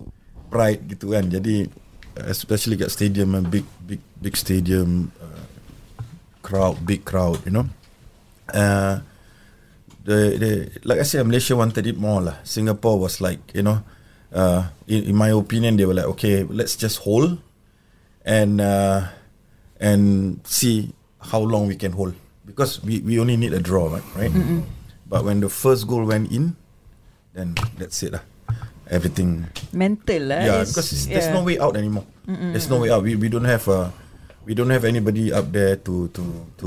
pride 0.52 0.84
gitu 0.92 1.16
kan. 1.16 1.26
Jadi 1.32 1.66
especially 2.24 2.76
kat 2.76 2.90
stadium, 2.90 3.34
a 3.34 3.42
big 3.42 3.64
big 3.86 4.00
big 4.20 4.36
stadium, 4.36 5.12
uh, 5.20 5.44
crowd, 6.42 6.80
big 6.86 7.04
crowd, 7.04 7.40
you 7.44 7.52
know. 7.52 7.66
Uh, 8.52 9.00
the, 10.04 10.38
the 10.38 10.50
like 10.84 11.00
I 11.00 11.02
said, 11.02 11.26
Malaysia 11.26 11.56
wanted 11.56 11.86
it 11.86 11.98
more 11.98 12.22
lah. 12.22 12.36
Singapore 12.44 12.98
was 12.98 13.20
like, 13.20 13.42
you 13.52 13.62
know, 13.62 13.82
uh, 14.32 14.70
in, 14.86 15.12
in 15.12 15.16
my 15.16 15.30
opinion, 15.34 15.76
they 15.76 15.84
were 15.84 15.94
like, 15.94 16.06
okay, 16.16 16.44
let's 16.44 16.76
just 16.76 17.02
hold 17.02 17.38
and 18.24 18.60
uh, 18.60 19.10
and 19.80 20.40
see 20.46 20.94
how 21.20 21.40
long 21.40 21.66
we 21.66 21.74
can 21.74 21.92
hold 21.92 22.14
because 22.46 22.82
we, 22.82 23.00
we 23.00 23.18
only 23.18 23.36
need 23.36 23.52
a 23.52 23.60
draw, 23.60 23.90
right? 23.92 24.06
right? 24.14 24.32
But 25.06 25.24
when 25.24 25.40
the 25.40 25.48
first 25.48 25.86
goal 25.86 26.04
went 26.04 26.30
in, 26.32 26.56
then 27.34 27.54
that's 27.78 28.02
it 28.02 28.14
lah. 28.14 28.22
Everything. 28.86 29.50
Mental 29.74 30.22
lah. 30.30 30.40
yeah, 30.46 30.58
is- 30.62 30.70
because 30.70 30.88
it's, 30.94 31.06
there's 31.10 31.26
yeah. 31.30 31.34
no 31.34 31.42
way 31.42 31.58
out 31.58 31.74
anymore. 31.74 32.06
There's 32.26 32.70
no 32.70 32.78
way 32.82 32.90
out. 32.90 33.02
We, 33.02 33.14
we 33.18 33.26
don't 33.26 33.46
have 33.46 33.66
uh, 33.66 33.90
we 34.46 34.54
don't 34.54 34.70
have 34.70 34.86
anybody 34.86 35.30
up 35.34 35.50
there 35.50 35.74
to 35.86 36.06
to 36.14 36.22
to 36.62 36.66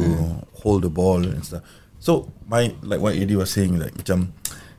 hold 0.63 0.83
the 0.83 0.91
ball 0.91 1.23
and 1.23 1.43
stuff. 1.43 1.63
So 1.99 2.31
my 2.47 2.71
like 2.83 2.99
what 2.99 3.15
Eddie 3.15 3.35
was 3.35 3.51
saying 3.51 3.79
like 3.79 3.95
macam 3.95 4.31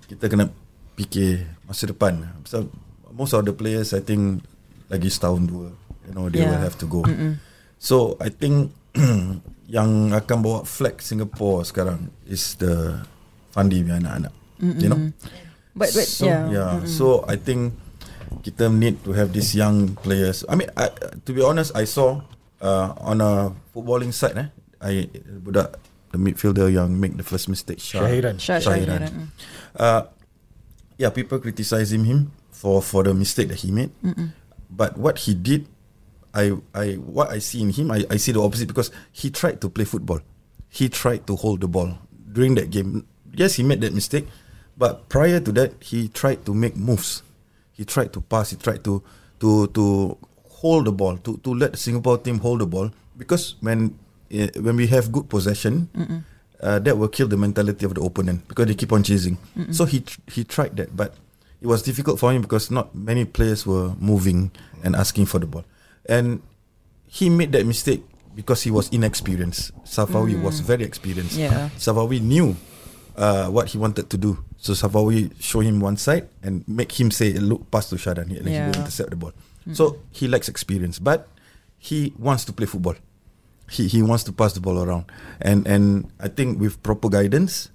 kita 0.08 0.28
kena 0.28 0.48
fikir 0.96 1.48
masa 1.64 1.88
depan. 1.88 2.28
So 2.48 2.68
most 3.12 3.32
of 3.32 3.44
the 3.44 3.52
players 3.56 3.92
I 3.96 4.00
think 4.04 4.44
lagi 4.92 5.08
setahun 5.12 5.48
dua, 5.48 5.68
you 6.08 6.12
know 6.12 6.28
they 6.28 6.44
will 6.44 6.56
Yeah. 6.56 6.64
have 6.64 6.76
to 6.80 6.88
go. 6.88 7.04
So 7.80 8.20
I 8.20 8.28
think 8.32 8.72
yang 9.70 10.12
akan 10.12 10.36
bawa 10.44 10.58
flag 10.68 11.00
Singapore 11.00 11.64
sekarang 11.64 12.12
is 12.28 12.56
the 12.60 13.00
Fandi 13.52 13.80
punya 13.80 14.00
anak-anak. 14.00 14.32
You 14.60 14.88
know? 14.92 15.00
But, 15.80 15.96
but 15.96 16.04
so, 16.04 16.28
yeah. 16.28 16.84
So 16.84 17.24
I 17.24 17.40
think 17.40 17.72
kita 18.44 18.68
need 18.68 19.00
to 19.08 19.16
have 19.16 19.32
these 19.32 19.56
young 19.56 19.96
players. 20.04 20.44
I 20.44 20.54
mean, 20.60 20.68
I, 20.76 20.92
to 21.24 21.30
be 21.32 21.40
honest, 21.40 21.72
I 21.72 21.88
saw 21.88 22.20
uh, 22.60 22.92
on 23.00 23.24
a 23.24 23.56
footballing 23.72 24.12
side, 24.12 24.36
eh, 24.36 24.48
I 24.80 25.08
budak 25.40 25.80
the 26.12 26.18
midfielder 26.20 26.68
yang 26.68 27.00
make 27.00 27.16
the 27.16 27.24
first 27.24 27.48
mistake. 27.48 27.80
Shah- 27.80 28.04
Syahiran. 28.04 28.36
Shah- 28.36 28.60
Syahiran. 28.60 29.08
Syahiran, 29.08 29.12
mm. 29.16 29.26
Uh, 29.72 30.02
yeah, 31.00 31.08
people 31.08 31.40
criticizing 31.40 32.04
him 32.04 32.28
for 32.52 32.84
for 32.84 33.00
the 33.08 33.16
mistake 33.16 33.48
that 33.48 33.64
he 33.64 33.72
made. 33.72 33.88
But 34.68 35.00
what 35.00 35.24
he 35.24 35.32
did, 35.32 35.64
I 36.36 36.52
I 36.76 37.00
what 37.00 37.32
I 37.32 37.40
see 37.40 37.64
in 37.64 37.72
him, 37.72 37.88
I, 37.90 38.04
I 38.12 38.20
see 38.20 38.36
the 38.36 38.42
opposite 38.44 38.68
because 38.68 38.92
he 39.10 39.32
tried 39.32 39.58
to 39.64 39.72
play 39.72 39.88
football. 39.88 40.20
He 40.68 40.86
tried 40.92 41.26
to 41.26 41.34
hold 41.34 41.64
the 41.64 41.68
ball 41.72 41.96
during 42.12 42.54
that 42.60 42.68
game. 42.70 43.02
Yes, 43.34 43.56
he 43.58 43.62
made 43.66 43.80
that 43.82 43.94
mistake, 43.94 44.26
but 44.80 45.12
prior 45.12 45.44
to 45.44 45.52
that, 45.60 45.76
he 45.84 46.08
tried 46.08 46.40
to 46.48 46.56
make 46.56 46.72
moves. 46.72 47.20
He 47.76 47.84
tried 47.84 48.16
to 48.16 48.24
pass. 48.24 48.48
He 48.50 48.56
tried 48.56 48.80
to 48.88 49.04
to 49.44 49.68
to 49.76 50.16
hold 50.48 50.88
the 50.88 50.92
ball 50.96 51.20
to 51.20 51.36
to 51.44 51.52
let 51.52 51.76
the 51.76 51.80
Singapore 51.80 52.16
team 52.16 52.40
hold 52.40 52.64
the 52.64 52.66
ball 52.66 52.88
because 53.20 53.60
when 53.60 53.92
uh, 54.32 54.48
when 54.64 54.76
we 54.80 54.88
have 54.88 55.12
good 55.12 55.28
possession, 55.28 55.88
uh, 56.64 56.78
that 56.80 56.96
will 56.96 57.08
kill 57.12 57.28
the 57.28 57.36
mentality 57.36 57.84
of 57.84 57.92
the 57.92 58.00
opponent 58.00 58.48
because 58.48 58.66
they 58.72 58.74
keep 58.74 58.92
on 58.92 59.04
chasing. 59.04 59.36
So 59.72 59.84
he 59.84 60.00
tr- 60.00 60.20
he 60.32 60.44
tried 60.48 60.76
that, 60.80 60.96
but 60.96 61.12
it 61.60 61.68
was 61.68 61.84
difficult 61.84 62.16
for 62.20 62.32
him 62.32 62.40
because 62.40 62.70
not 62.72 62.94
many 62.96 63.24
players 63.28 63.68
were 63.68 63.92
moving 64.00 64.48
and 64.84 64.96
asking 64.96 65.28
for 65.28 65.36
the 65.40 65.46
ball, 65.48 65.64
and 66.08 66.40
he 67.04 67.28
made 67.28 67.52
that 67.52 67.66
mistake 67.68 68.00
because 68.32 68.62
he 68.64 68.70
was 68.70 68.88
inexperienced. 68.92 69.72
Safawi 69.84 70.40
was 70.40 70.60
very 70.60 70.84
experienced. 70.84 71.36
Yeah. 71.36 71.68
Safawi 71.76 72.20
knew 72.22 72.56
uh, 73.20 73.52
what 73.52 73.68
he 73.68 73.76
wanted 73.76 74.08
to 74.08 74.16
do. 74.16 74.40
So 74.56 74.72
Safawi 74.72 75.28
show 75.38 75.60
him 75.60 75.78
one 75.84 76.00
side 76.00 76.28
and 76.42 76.64
make 76.66 76.88
him 76.98 77.12
say, 77.12 77.36
"Look, 77.36 77.68
pass 77.70 77.92
to 77.92 77.96
Shadan." 78.00 78.32
He, 78.32 78.40
he 78.40 78.56
will 78.72 78.80
intercept 78.80 79.10
the 79.12 79.16
ball. 79.20 79.32
So 79.76 80.00
he 80.10 80.24
lacks 80.26 80.48
experience, 80.48 80.96
but 80.98 81.28
he 81.76 82.16
wants 82.18 82.48
to 82.48 82.52
play 82.56 82.64
football. 82.66 82.96
He 83.68 83.86
he 83.86 84.00
wants 84.02 84.24
to 84.24 84.32
pass 84.32 84.56
the 84.56 84.60
ball 84.64 84.80
around, 84.82 85.04
and 85.38 85.68
and 85.68 86.08
I 86.18 86.26
think 86.32 86.58
with 86.58 86.80
proper 86.82 87.06
guidance, 87.12 87.68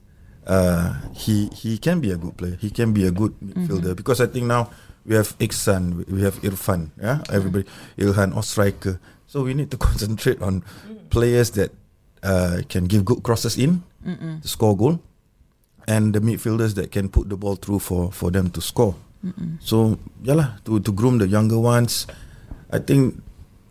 uh, 0.50 0.98
he 1.14 1.48
he 1.54 1.78
can 1.78 2.02
be 2.02 2.12
a 2.12 2.18
good 2.18 2.36
player. 2.36 2.58
He 2.60 2.68
can 2.74 2.92
be 2.92 3.06
a 3.08 3.12
good 3.14 3.32
midfielder 3.40 3.96
because 3.96 4.20
I 4.20 4.28
think 4.28 4.50
now 4.50 4.74
we 5.06 5.14
have 5.16 5.38
Iksan, 5.40 6.10
we- 6.10 6.26
have 6.26 6.42
Irfan, 6.42 6.90
yeah, 7.00 7.22
everybody, 7.32 7.64
Ilhan 8.02 8.36
or 8.36 8.42
striker. 8.44 9.00
So 9.30 9.46
we 9.46 9.54
need 9.54 9.70
to 9.72 9.78
concentrate 9.88 10.42
on 10.42 10.66
players 11.14 11.52
that 11.56 11.72
uh, 12.26 12.66
can 12.68 12.86
give 12.90 13.06
good 13.06 13.22
crosses 13.24 13.56
in 13.58 13.84
to 14.42 14.48
score 14.48 14.76
goal, 14.76 15.00
and 15.88 16.14
the 16.14 16.20
midfielders 16.20 16.76
that 16.76 16.92
can 16.92 17.10
put 17.10 17.30
the 17.30 17.38
ball 17.38 17.56
through 17.56 17.80
for 17.80 18.12
for 18.12 18.32
them 18.32 18.50
to 18.52 18.62
score. 18.62 18.96
So 19.60 19.98
yeah 20.22 20.62
to 20.70 20.78
to 20.80 20.92
groom 20.94 21.18
the 21.18 21.26
younger 21.26 21.58
ones, 21.58 22.06
I 22.70 22.78
think 22.78 23.18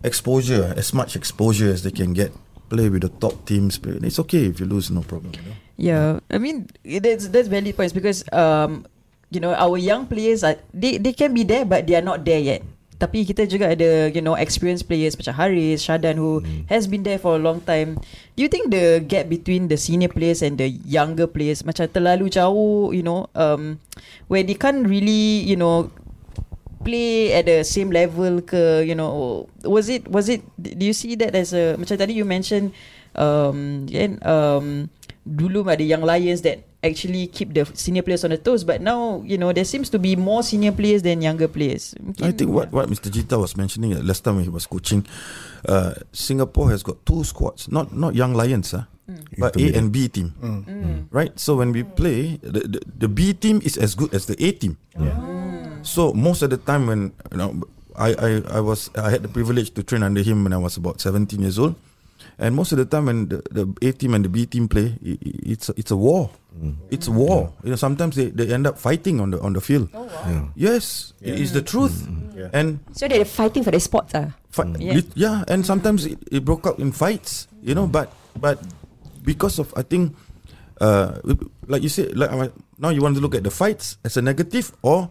exposure 0.02 0.74
as 0.76 0.90
much 0.90 1.14
exposure 1.14 1.70
as 1.70 1.82
they 1.86 1.94
can 1.94 2.12
get. 2.12 2.34
Play 2.72 2.88
with 2.88 3.04
the 3.04 3.12
top 3.20 3.44
teams. 3.44 3.78
It's 4.02 4.18
okay 4.24 4.48
if 4.48 4.58
you 4.58 4.66
lose, 4.66 4.90
no 4.90 5.04
problem. 5.04 5.36
You 5.36 5.44
know? 5.44 5.56
Yeah, 5.76 6.08
I 6.32 6.40
mean 6.40 6.66
that's 6.82 7.28
that's 7.28 7.46
valid 7.46 7.76
points 7.76 7.92
because 7.92 8.24
um 8.32 8.88
you 9.30 9.38
know 9.38 9.52
our 9.54 9.76
young 9.76 10.08
players 10.08 10.42
are 10.42 10.56
they 10.72 10.96
they 10.96 11.12
can 11.12 11.36
be 11.36 11.44
there 11.44 11.68
but 11.68 11.86
they 11.86 11.94
are 11.94 12.02
not 12.02 12.24
there 12.24 12.40
yet. 12.40 12.64
Tapi 13.04 13.28
kita 13.28 13.44
juga 13.44 13.76
ada 13.76 14.08
you 14.08 14.24
know 14.24 14.32
experienced 14.32 14.88
players 14.88 15.12
macam 15.20 15.36
Haris, 15.36 15.84
Shadan 15.84 16.16
who 16.16 16.40
has 16.72 16.88
been 16.88 17.04
there 17.04 17.20
for 17.20 17.36
a 17.36 17.42
long 17.42 17.60
time. 17.68 18.00
Do 18.32 18.40
you 18.40 18.48
think 18.48 18.72
the 18.72 19.04
gap 19.04 19.28
between 19.28 19.68
the 19.68 19.76
senior 19.76 20.08
players 20.08 20.40
and 20.40 20.56
the 20.56 20.72
younger 20.88 21.28
players 21.28 21.60
macam 21.68 21.84
terlalu 21.92 22.32
jauh, 22.32 22.96
you 22.96 23.04
know, 23.04 23.28
um 23.36 23.76
where 24.32 24.40
they 24.40 24.56
can't 24.56 24.88
really, 24.88 25.44
you 25.44 25.60
know, 25.60 25.92
play 26.80 27.36
at 27.36 27.44
the 27.44 27.60
same 27.60 27.92
level 27.92 28.40
ke 28.44 28.84
you 28.84 28.96
know 28.96 29.44
was 29.64 29.92
it 29.92 30.04
was 30.08 30.28
it 30.28 30.44
do 30.56 30.84
you 30.84 30.92
see 30.92 31.16
that 31.16 31.32
as 31.32 31.56
a 31.56 31.76
macam 31.80 31.96
tadi 31.96 32.12
you 32.12 32.28
mentioned 32.28 32.76
um 33.16 33.88
kan 33.88 34.20
um 34.24 34.92
dulu 35.24 35.64
ada 35.64 35.80
young 35.80 36.04
lions 36.04 36.44
that 36.44 36.60
actually 36.84 37.26
keep 37.32 37.54
the 37.56 37.64
senior 37.72 38.02
players 38.04 38.22
on 38.24 38.30
the 38.30 38.36
toes 38.38 38.62
but 38.62 38.80
now 38.84 39.24
you 39.24 39.38
know 39.40 39.52
there 39.52 39.64
seems 39.64 39.88
to 39.88 39.98
be 39.98 40.14
more 40.16 40.42
senior 40.44 40.70
players 40.72 41.00
than 41.02 41.22
younger 41.24 41.48
players. 41.48 41.94
I 42.20 42.30
think 42.36 42.52
what 42.52 42.70
what 42.70 42.88
Mr. 42.92 43.08
Jita 43.08 43.40
was 43.40 43.56
mentioning 43.56 43.96
uh, 43.96 44.04
last 44.04 44.22
time 44.24 44.36
when 44.36 44.44
he 44.44 44.52
was 44.52 44.66
coaching, 44.68 45.06
uh, 45.66 45.94
Singapore 46.12 46.68
has 46.70 46.82
got 46.84 47.00
two 47.08 47.24
squads, 47.24 47.66
not 47.72 47.96
not 47.96 48.14
young 48.14 48.34
lions, 48.36 48.74
uh, 48.76 48.84
but 49.40 49.56
A 49.56 49.72
and 49.74 49.88
B 49.90 50.08
team, 50.08 50.36
right? 51.10 51.32
So 51.40 51.56
when 51.56 51.72
we 51.72 51.82
play, 51.82 52.36
the, 52.44 52.60
the 52.68 52.80
the 52.84 53.08
B 53.08 53.32
team 53.32 53.60
is 53.64 53.76
as 53.80 53.96
good 53.96 54.12
as 54.14 54.26
the 54.28 54.36
A 54.36 54.52
team. 54.52 54.76
So 55.82 56.12
most 56.12 56.40
of 56.44 56.48
the 56.52 56.56
time 56.60 56.86
when 56.88 57.12
you 57.32 57.36
know, 57.40 57.60
I, 57.96 58.12
I 58.16 58.30
I 58.56 58.60
was 58.60 58.88
I 58.96 59.10
had 59.10 59.22
the 59.24 59.28
privilege 59.32 59.72
to 59.76 59.82
train 59.82 60.02
under 60.02 60.22
him 60.24 60.44
when 60.44 60.52
I 60.52 60.60
was 60.60 60.76
about 60.76 61.00
17 61.00 61.40
years 61.40 61.58
old, 61.58 61.76
and 62.38 62.54
most 62.54 62.72
of 62.72 62.78
the 62.78 62.84
time 62.84 63.06
when 63.06 63.28
the, 63.28 63.42
the 63.50 63.64
A 63.82 63.92
team 63.92 64.14
and 64.14 64.24
the 64.24 64.28
B 64.28 64.46
team 64.46 64.68
play, 64.68 64.94
i 65.04 65.14
i- 65.14 65.18
it's 65.54 65.68
a, 65.68 65.74
it's 65.76 65.90
a 65.90 65.96
war. 65.96 66.30
Mm. 66.54 66.76
It's 66.90 67.08
a 67.08 67.12
war. 67.12 67.52
You 67.66 67.70
know, 67.70 67.76
sometimes 67.76 68.14
they, 68.14 68.30
they 68.30 68.52
end 68.54 68.66
up 68.66 68.78
fighting 68.78 69.18
on 69.20 69.30
the 69.34 69.40
on 69.42 69.52
the 69.54 69.60
field. 69.60 69.90
Oh, 69.94 70.06
Yes, 70.54 71.12
it 71.20 71.38
is 71.40 71.50
the 71.52 71.62
truth. 71.62 72.06
Mm-hmm. 72.06 72.38
Mm-hmm. 72.38 72.54
And 72.56 72.78
So 72.94 73.08
they're 73.10 73.26
fighting 73.26 73.62
for 73.66 73.70
the 73.74 73.80
spots 73.82 74.14
ah. 74.14 74.30
fi- 74.54 74.62
mm. 74.70 74.78
Yeah. 74.78 75.02
yeah, 75.18 75.36
and 75.50 75.66
sometimes 75.66 76.06
it, 76.06 76.18
it 76.30 76.44
broke 76.46 76.66
out 76.66 76.78
in 76.78 76.92
fights. 76.94 77.46
You 77.62 77.74
know, 77.74 77.86
mm. 77.90 77.92
but 77.92 78.14
but 78.38 78.62
because 79.26 79.58
of 79.58 79.74
I 79.74 79.82
think, 79.82 80.14
uh, 80.80 81.18
like 81.66 81.82
you 81.82 81.90
said, 81.90 82.14
like 82.14 82.30
uh, 82.30 82.48
now 82.78 82.90
you 82.94 83.02
want 83.02 83.18
to 83.18 83.22
look 83.22 83.34
at 83.34 83.42
the 83.42 83.50
fights 83.50 83.98
as 84.06 84.14
a 84.16 84.22
negative 84.22 84.70
or 84.82 85.10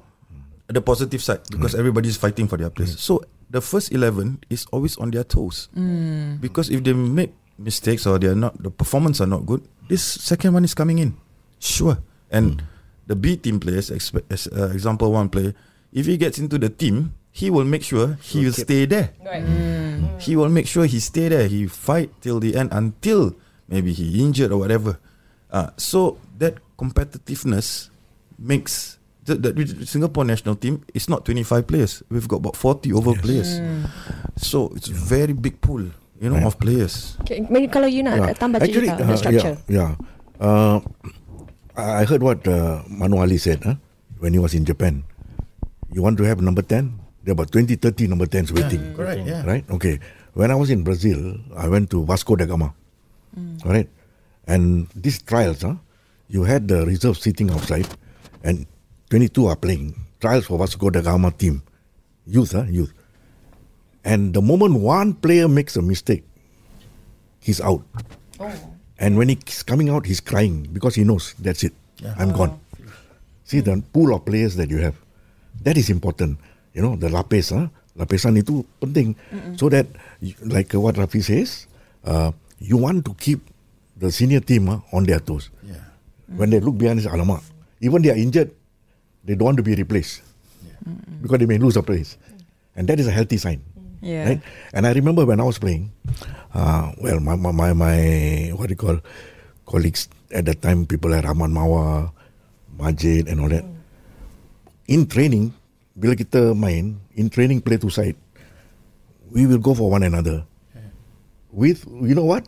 the 0.72 0.80
positive 0.80 1.20
side 1.22 1.44
because 1.52 1.76
everybody's 1.76 2.16
fighting 2.16 2.48
for 2.48 2.56
their 2.56 2.72
place. 2.72 2.96
So 3.00 3.20
the 3.54 3.62
first 3.62 3.94
eleven 3.94 4.42
is 4.50 4.66
always 4.74 4.98
on 4.98 5.14
their 5.14 5.24
toes 5.24 5.70
because 6.42 6.74
if 6.74 6.82
they 6.84 6.92
make 6.94 7.32
mistakes 7.62 8.10
or 8.10 8.18
they're 8.18 8.34
not 8.36 8.58
the 8.58 8.74
performance 8.74 9.22
are 9.22 9.30
not 9.30 9.46
good, 9.46 9.62
this 9.88 10.02
second 10.02 10.54
one 10.58 10.66
is 10.66 10.74
coming 10.74 10.98
in, 10.98 11.14
sure. 11.62 12.02
And 12.34 12.66
the 13.06 13.14
B 13.16 13.38
team 13.38 13.60
players, 13.62 13.94
expe- 13.94 14.26
as 14.34 14.50
uh, 14.50 14.74
example 14.74 15.14
one 15.14 15.30
player, 15.30 15.54
if 15.94 16.10
he 16.10 16.18
gets 16.18 16.42
into 16.42 16.58
the 16.58 16.70
team, 16.74 17.14
he 17.30 17.54
will 17.54 17.66
make 17.66 17.84
sure 17.86 18.18
he 18.26 18.42
will 18.46 18.58
stay 18.58 18.90
there. 18.90 19.14
Right. 19.22 19.46
He 20.18 20.34
will 20.36 20.50
make 20.50 20.66
sure 20.66 20.86
he 20.90 20.98
stay 21.00 21.30
there. 21.30 21.46
He 21.48 21.68
fight 21.70 22.10
till 22.26 22.40
the 22.42 22.56
end 22.58 22.74
until 22.74 23.36
maybe 23.70 23.94
he 23.94 24.18
injured 24.26 24.50
or 24.52 24.58
whatever. 24.58 24.98
Uh, 25.54 25.70
so 25.78 26.18
that 26.42 26.58
competitiveness 26.78 27.90
makes 28.40 28.98
the, 29.26 29.36
the, 29.36 29.50
the 29.54 29.86
Singapore 29.86 30.26
national 30.26 30.56
team 30.56 30.84
is 30.94 31.08
not 31.10 31.26
25 31.26 31.68
players. 31.68 32.04
We've 32.10 32.28
got 32.28 32.38
about 32.44 32.56
40 32.56 32.92
over 32.94 33.14
players. 33.16 33.60
So 34.38 34.72
it's 34.76 34.90
a 34.90 34.94
very 34.94 35.34
big 35.34 35.62
pool, 35.62 35.82
you 36.20 36.30
know, 36.30 36.36
Right. 36.36 36.46
of 36.48 36.60
players. 36.60 37.16
Okay, 37.24 37.46
maybe 37.50 37.68
kalau 37.72 37.88
you 37.88 38.04
nak 38.04 38.20
Yeah. 38.20 38.36
tambah 38.36 38.60
Actually, 38.60 38.90
cerita 38.92 39.04
the 39.04 39.14
uh, 39.14 39.18
structure. 39.20 39.56
Yeah, 39.72 39.96
yeah. 39.96 40.44
Uh, 40.44 40.78
I 41.74 42.04
I 42.04 42.04
heard 42.06 42.22
what 42.22 42.44
uh, 42.46 42.84
Manu 42.86 43.18
Ali 43.18 43.40
said 43.40 43.64
huh? 43.64 43.80
when 44.20 44.34
he 44.36 44.40
was 44.40 44.54
in 44.54 44.66
Japan. 44.68 45.08
You 45.94 46.02
want 46.02 46.18
to 46.20 46.26
have 46.26 46.42
number 46.42 46.62
10? 46.66 47.00
There 47.24 47.32
are 47.32 47.38
about 47.40 47.54
20, 47.56 47.78
30 47.80 48.10
number 48.12 48.26
10s 48.28 48.52
waiting. 48.52 48.82
correct, 48.98 49.24
yeah. 49.24 49.46
Right? 49.48 49.64
Okay. 49.72 50.02
When 50.34 50.50
I 50.50 50.58
was 50.58 50.74
in 50.74 50.82
Brazil, 50.84 51.38
I 51.56 51.70
went 51.70 51.94
to 51.94 52.02
Vasco 52.04 52.34
da 52.36 52.44
Gama. 52.50 52.74
All 53.64 53.72
right. 53.72 53.88
And 54.50 54.90
these 54.98 55.22
trials, 55.22 55.62
huh, 55.62 55.78
you 56.28 56.44
had 56.44 56.68
the 56.68 56.84
reserve 56.84 57.16
sitting 57.22 57.48
outside, 57.54 57.86
and 58.44 58.66
22 59.14 59.46
are 59.46 59.56
playing. 59.56 59.94
Trials 60.18 60.50
for 60.50 60.58
Vasco 60.58 60.90
da 60.90 61.06
Gama 61.06 61.30
team. 61.30 61.62
Youth, 62.26 62.58
huh, 62.58 62.66
youth. 62.66 62.90
And 64.02 64.34
the 64.34 64.42
moment 64.42 64.82
one 64.82 65.14
player 65.14 65.46
makes 65.48 65.78
a 65.78 65.86
mistake, 65.86 66.26
he's 67.38 67.62
out. 67.62 67.86
Oh. 68.42 68.50
And 68.98 69.14
when 69.16 69.30
he's 69.30 69.62
coming 69.62 69.94
out, 69.94 70.10
he's 70.10 70.18
crying 70.20 70.66
because 70.74 70.96
he 70.98 71.04
knows 71.06 71.38
that's 71.38 71.62
it. 71.62 71.78
Yeah. 72.02 72.18
I'm 72.18 72.34
gone. 72.34 72.58
See 73.46 73.60
the 73.60 73.84
pool 73.94 74.16
of 74.18 74.26
players 74.26 74.56
that 74.58 74.74
you 74.74 74.82
have. 74.82 74.98
That 75.62 75.78
is 75.78 75.94
important. 75.94 76.40
You 76.74 76.82
know, 76.82 76.96
the 76.96 77.10
lapis, 77.14 77.54
huh? 77.54 77.70
lapisan 77.94 78.34
itu 78.42 78.66
penting. 78.82 79.14
So 79.62 79.70
that, 79.70 79.86
like 80.42 80.74
what 80.74 80.98
Rafi 80.98 81.22
says, 81.22 81.70
uh, 82.02 82.34
you 82.58 82.82
want 82.82 83.06
to 83.06 83.14
keep 83.14 83.46
the 83.94 84.10
senior 84.10 84.42
team 84.42 84.74
huh, 84.74 84.82
on 84.90 85.06
their 85.06 85.22
toes. 85.22 85.54
Yeah. 85.62 85.86
When 86.34 86.50
they 86.50 86.58
look 86.58 86.82
behind, 86.82 86.98
it's 86.98 87.06
alamak. 87.06 87.46
Even 87.78 88.02
they 88.02 88.10
are 88.10 88.18
injured, 88.18 88.50
they 89.24 89.36
don't 89.36 89.56
want 89.56 89.58
to 89.58 89.64
be 89.64 89.76
replaced 89.76 90.22
because 91.22 91.40
they 91.40 91.48
may 91.48 91.58
lose 91.58 91.78
a 91.78 91.84
place, 91.84 92.18
and 92.76 92.88
that 92.88 93.00
is 93.00 93.08
a 93.08 93.12
healthy 93.12 93.38
sign. 93.38 93.64
Yeah. 94.04 94.28
Right? 94.28 94.42
And 94.74 94.86
I 94.86 94.92
remember 94.92 95.26
when 95.26 95.40
I 95.40 95.48
was 95.48 95.58
playing, 95.58 95.92
uh, 96.54 96.92
well, 97.00 97.20
my, 97.24 97.36
my, 97.40 97.52
my, 97.52 97.72
my, 97.72 97.98
what 98.52 98.68
do 98.68 98.74
you 98.74 98.76
call, 98.76 99.00
colleagues 99.66 100.10
at 100.32 100.44
that 100.46 100.62
time, 100.62 100.86
people 100.86 101.12
like 101.12 101.24
Rahman 101.24 101.52
Mawa, 101.52 102.12
Majid 102.78 103.30
and 103.30 103.40
all 103.40 103.48
that. 103.48 103.64
In 104.92 105.08
training, 105.08 105.56
bila 105.96 106.20
kita 106.20 106.52
main, 106.52 107.00
in 107.16 107.30
training 107.30 107.64
play 107.64 107.78
to 107.80 107.88
side, 107.88 108.20
we 109.32 109.48
will 109.48 109.60
go 109.60 109.74
for 109.74 109.90
one 109.90 110.04
another. 110.04 110.44
With, 111.54 111.88
you 111.88 112.12
know 112.14 112.26
what? 112.26 112.44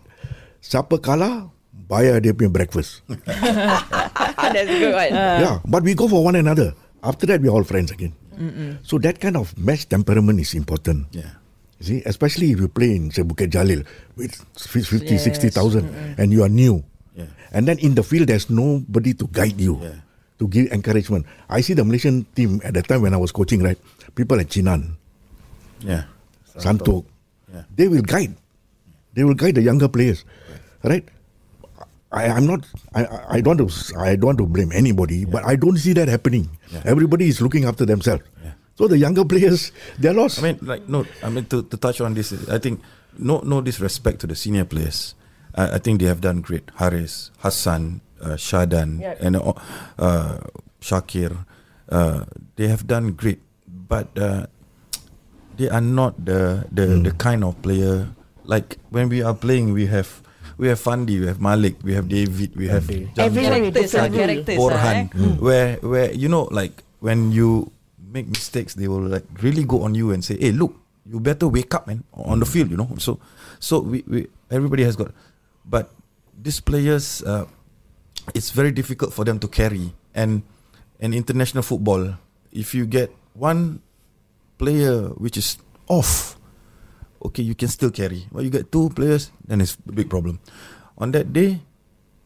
Siapa 0.60 1.00
kalah, 1.00 1.48
bayar 1.88 2.24
dia 2.24 2.32
punya 2.32 2.52
breakfast. 2.52 3.04
That's 3.10 4.70
a 4.72 4.78
good 4.80 4.94
one. 4.96 5.12
Uh. 5.12 5.38
yeah, 5.44 5.56
but 5.68 5.84
we 5.84 5.94
go 5.94 6.08
for 6.08 6.24
one 6.24 6.36
another. 6.36 6.74
After 7.04 7.26
that, 7.30 7.42
we're 7.42 7.52
all 7.54 7.64
friends 7.68 7.92
again. 7.92 8.14
So 8.84 9.00
that 9.00 9.22
kind 9.24 9.38
of 9.40 9.56
match 9.56 9.88
temperament 9.88 10.40
is 10.44 10.56
important. 10.56 11.08
Yeah. 11.16 11.40
You 11.80 11.86
see, 11.86 12.00
especially 12.04 12.52
if 12.52 12.60
you 12.60 12.68
play 12.68 12.96
in 12.96 13.12
say 13.12 13.24
Bukit 13.24 13.52
Jalil 13.52 13.84
with 14.20 14.36
50, 14.60 15.08
Yes. 15.08 15.24
60,000 15.24 15.88
and 16.20 16.32
you 16.36 16.44
are 16.44 16.52
new. 16.52 16.84
Yeah. 17.16 17.32
And 17.56 17.64
then 17.68 17.80
in 17.80 17.96
the 17.96 18.04
field, 18.04 18.28
there's 18.28 18.50
nobody 18.52 19.14
to 19.16 19.28
guide 19.32 19.56
you, 19.56 19.80
Yeah. 19.80 20.04
to 20.40 20.48
give 20.52 20.68
encouragement. 20.76 21.24
I 21.48 21.64
see 21.64 21.76
the 21.80 21.84
Malaysian 21.88 22.28
team 22.36 22.60
at 22.64 22.76
that 22.76 22.88
time 22.92 23.04
when 23.08 23.14
I 23.16 23.20
was 23.20 23.32
coaching, 23.32 23.64
right? 23.64 23.80
People 24.20 24.36
like 24.36 24.52
Chinan, 24.52 25.00
Yeah. 25.80 26.12
Santok, 26.60 27.08
Yeah. 27.52 27.64
they 27.76 27.88
will 27.88 28.04
guide. 28.04 28.36
They 29.16 29.24
will 29.24 29.36
guide 29.40 29.56
the 29.56 29.64
younger 29.64 29.88
players, 29.88 30.28
right? 30.84 31.08
I, 32.16 32.32
I'm 32.32 32.48
not. 32.48 32.64
I, 32.96 33.04
I- 33.06 33.26
I 33.38 33.42
don't. 33.42 33.60
Want 33.60 33.72
to, 33.72 34.00
I 34.00 34.16
don't 34.16 34.26
want 34.26 34.40
to 34.40 34.48
blame 34.48 34.72
anybody, 34.72 35.26
but 35.28 35.44
I 35.44 35.56
don't 35.60 35.76
see 35.78 35.92
that 36.00 36.08
happening. 36.08 36.48
Everybody 36.88 37.28
is 37.28 37.42
looking 37.44 37.66
after 37.68 37.84
themselves. 37.86 38.24
Yeah. 38.44 38.54
So 38.80 38.88
the 38.88 38.98
younger 38.98 39.24
players, 39.28 39.72
they're 40.00 40.14
lost. 40.16 40.40
I 40.40 40.52
mean, 40.52 40.60
like 40.64 40.88
no. 40.88 41.06
I 41.24 41.30
mean 41.30 41.46
to, 41.52 41.64
to 41.64 41.76
touch 41.78 42.00
on 42.02 42.14
this, 42.16 42.32
I 42.50 42.58
think 42.60 42.80
no 43.20 43.40
no 43.44 43.60
disrespect 43.62 44.20
to 44.24 44.28
the 44.28 44.36
senior 44.36 44.64
players. 44.66 45.16
I, 45.56 45.76
I 45.76 45.80
think 45.80 46.00
they 46.00 46.08
have 46.08 46.20
done 46.24 46.40
great. 46.42 46.72
Haris, 46.76 47.32
Hassan, 47.40 48.00
uh, 48.24 48.36
Shadan, 48.40 49.00
Yep. 49.04 49.16
and 49.22 49.36
uh, 49.36 49.54
uh, 50.00 50.40
Shakir, 50.82 51.46
uh, 51.92 52.26
they 52.56 52.68
have 52.68 52.88
done 52.88 53.12
great. 53.16 53.40
But 53.68 54.12
uh, 54.18 54.48
they 55.58 55.70
are 55.70 55.84
not 55.84 56.16
the 56.24 56.68
the, 56.72 57.00
the 57.00 57.12
kind 57.16 57.44
of 57.44 57.60
player 57.62 58.10
like 58.44 58.78
when 58.90 59.08
we 59.10 59.24
are 59.24 59.34
playing. 59.36 59.72
We 59.74 59.86
have 59.88 60.22
we 60.58 60.68
have 60.68 60.80
Fandi, 60.80 61.20
we 61.20 61.28
have 61.28 61.42
Malik, 61.42 61.76
we 61.84 61.94
have 61.94 62.08
David, 62.08 62.56
we 62.56 62.68
have 62.68 62.84
Fandi. 62.84 63.14
Jam- 63.16 63.26
Everyone 63.26 63.62
with 63.62 63.74
Characters, 63.76 63.92
different 63.92 64.16
characters, 64.16 64.58
Borhan, 64.58 64.98
eh. 65.12 65.36
where 65.44 65.70
where 65.84 66.10
you 66.14 66.28
know 66.30 66.48
like 66.52 66.84
when 67.00 67.32
you 67.32 67.72
make 68.00 68.28
mistakes, 68.28 68.74
they 68.76 68.88
will 68.88 69.04
like 69.04 69.26
really 69.44 69.64
go 69.64 69.84
on 69.84 69.96
you 69.96 70.12
and 70.12 70.24
say, 70.24 70.38
"Hey, 70.40 70.52
look, 70.56 70.74
you 71.06 71.20
better 71.20 71.48
wake 71.48 71.74
up, 71.76 71.88
man, 71.88 72.04
on 72.16 72.40
the 72.40 72.48
field." 72.48 72.72
You 72.72 72.78
know, 72.80 72.88
so 72.98 73.20
so 73.60 73.80
we, 73.84 74.04
we 74.08 74.28
everybody 74.50 74.84
has 74.88 74.96
got, 74.96 75.12
but 75.68 75.92
these 76.36 76.60
players, 76.64 77.24
uh, 77.24 77.46
it's 78.34 78.52
very 78.52 78.72
difficult 78.72 79.12
for 79.12 79.24
them 79.28 79.40
to 79.44 79.48
carry 79.52 79.92
and 80.16 80.44
and 81.00 81.12
international 81.14 81.64
football. 81.64 82.16
If 82.56 82.72
you 82.74 82.88
get 82.88 83.12
one 83.36 83.84
player 84.58 85.12
which 85.20 85.36
is 85.36 85.60
off, 85.92 86.40
okay, 87.26 87.44
you 87.44 87.56
can 87.56 87.68
still 87.68 87.92
carry. 87.92 88.26
But 88.32 88.44
you 88.44 88.50
get 88.50 88.72
two 88.72 88.90
players, 88.90 89.32
then 89.48 89.62
it's 89.62 89.78
a 89.88 89.92
big 89.92 90.10
problem. 90.10 90.40
On 90.98 91.12
that 91.12 91.34
day, 91.34 91.60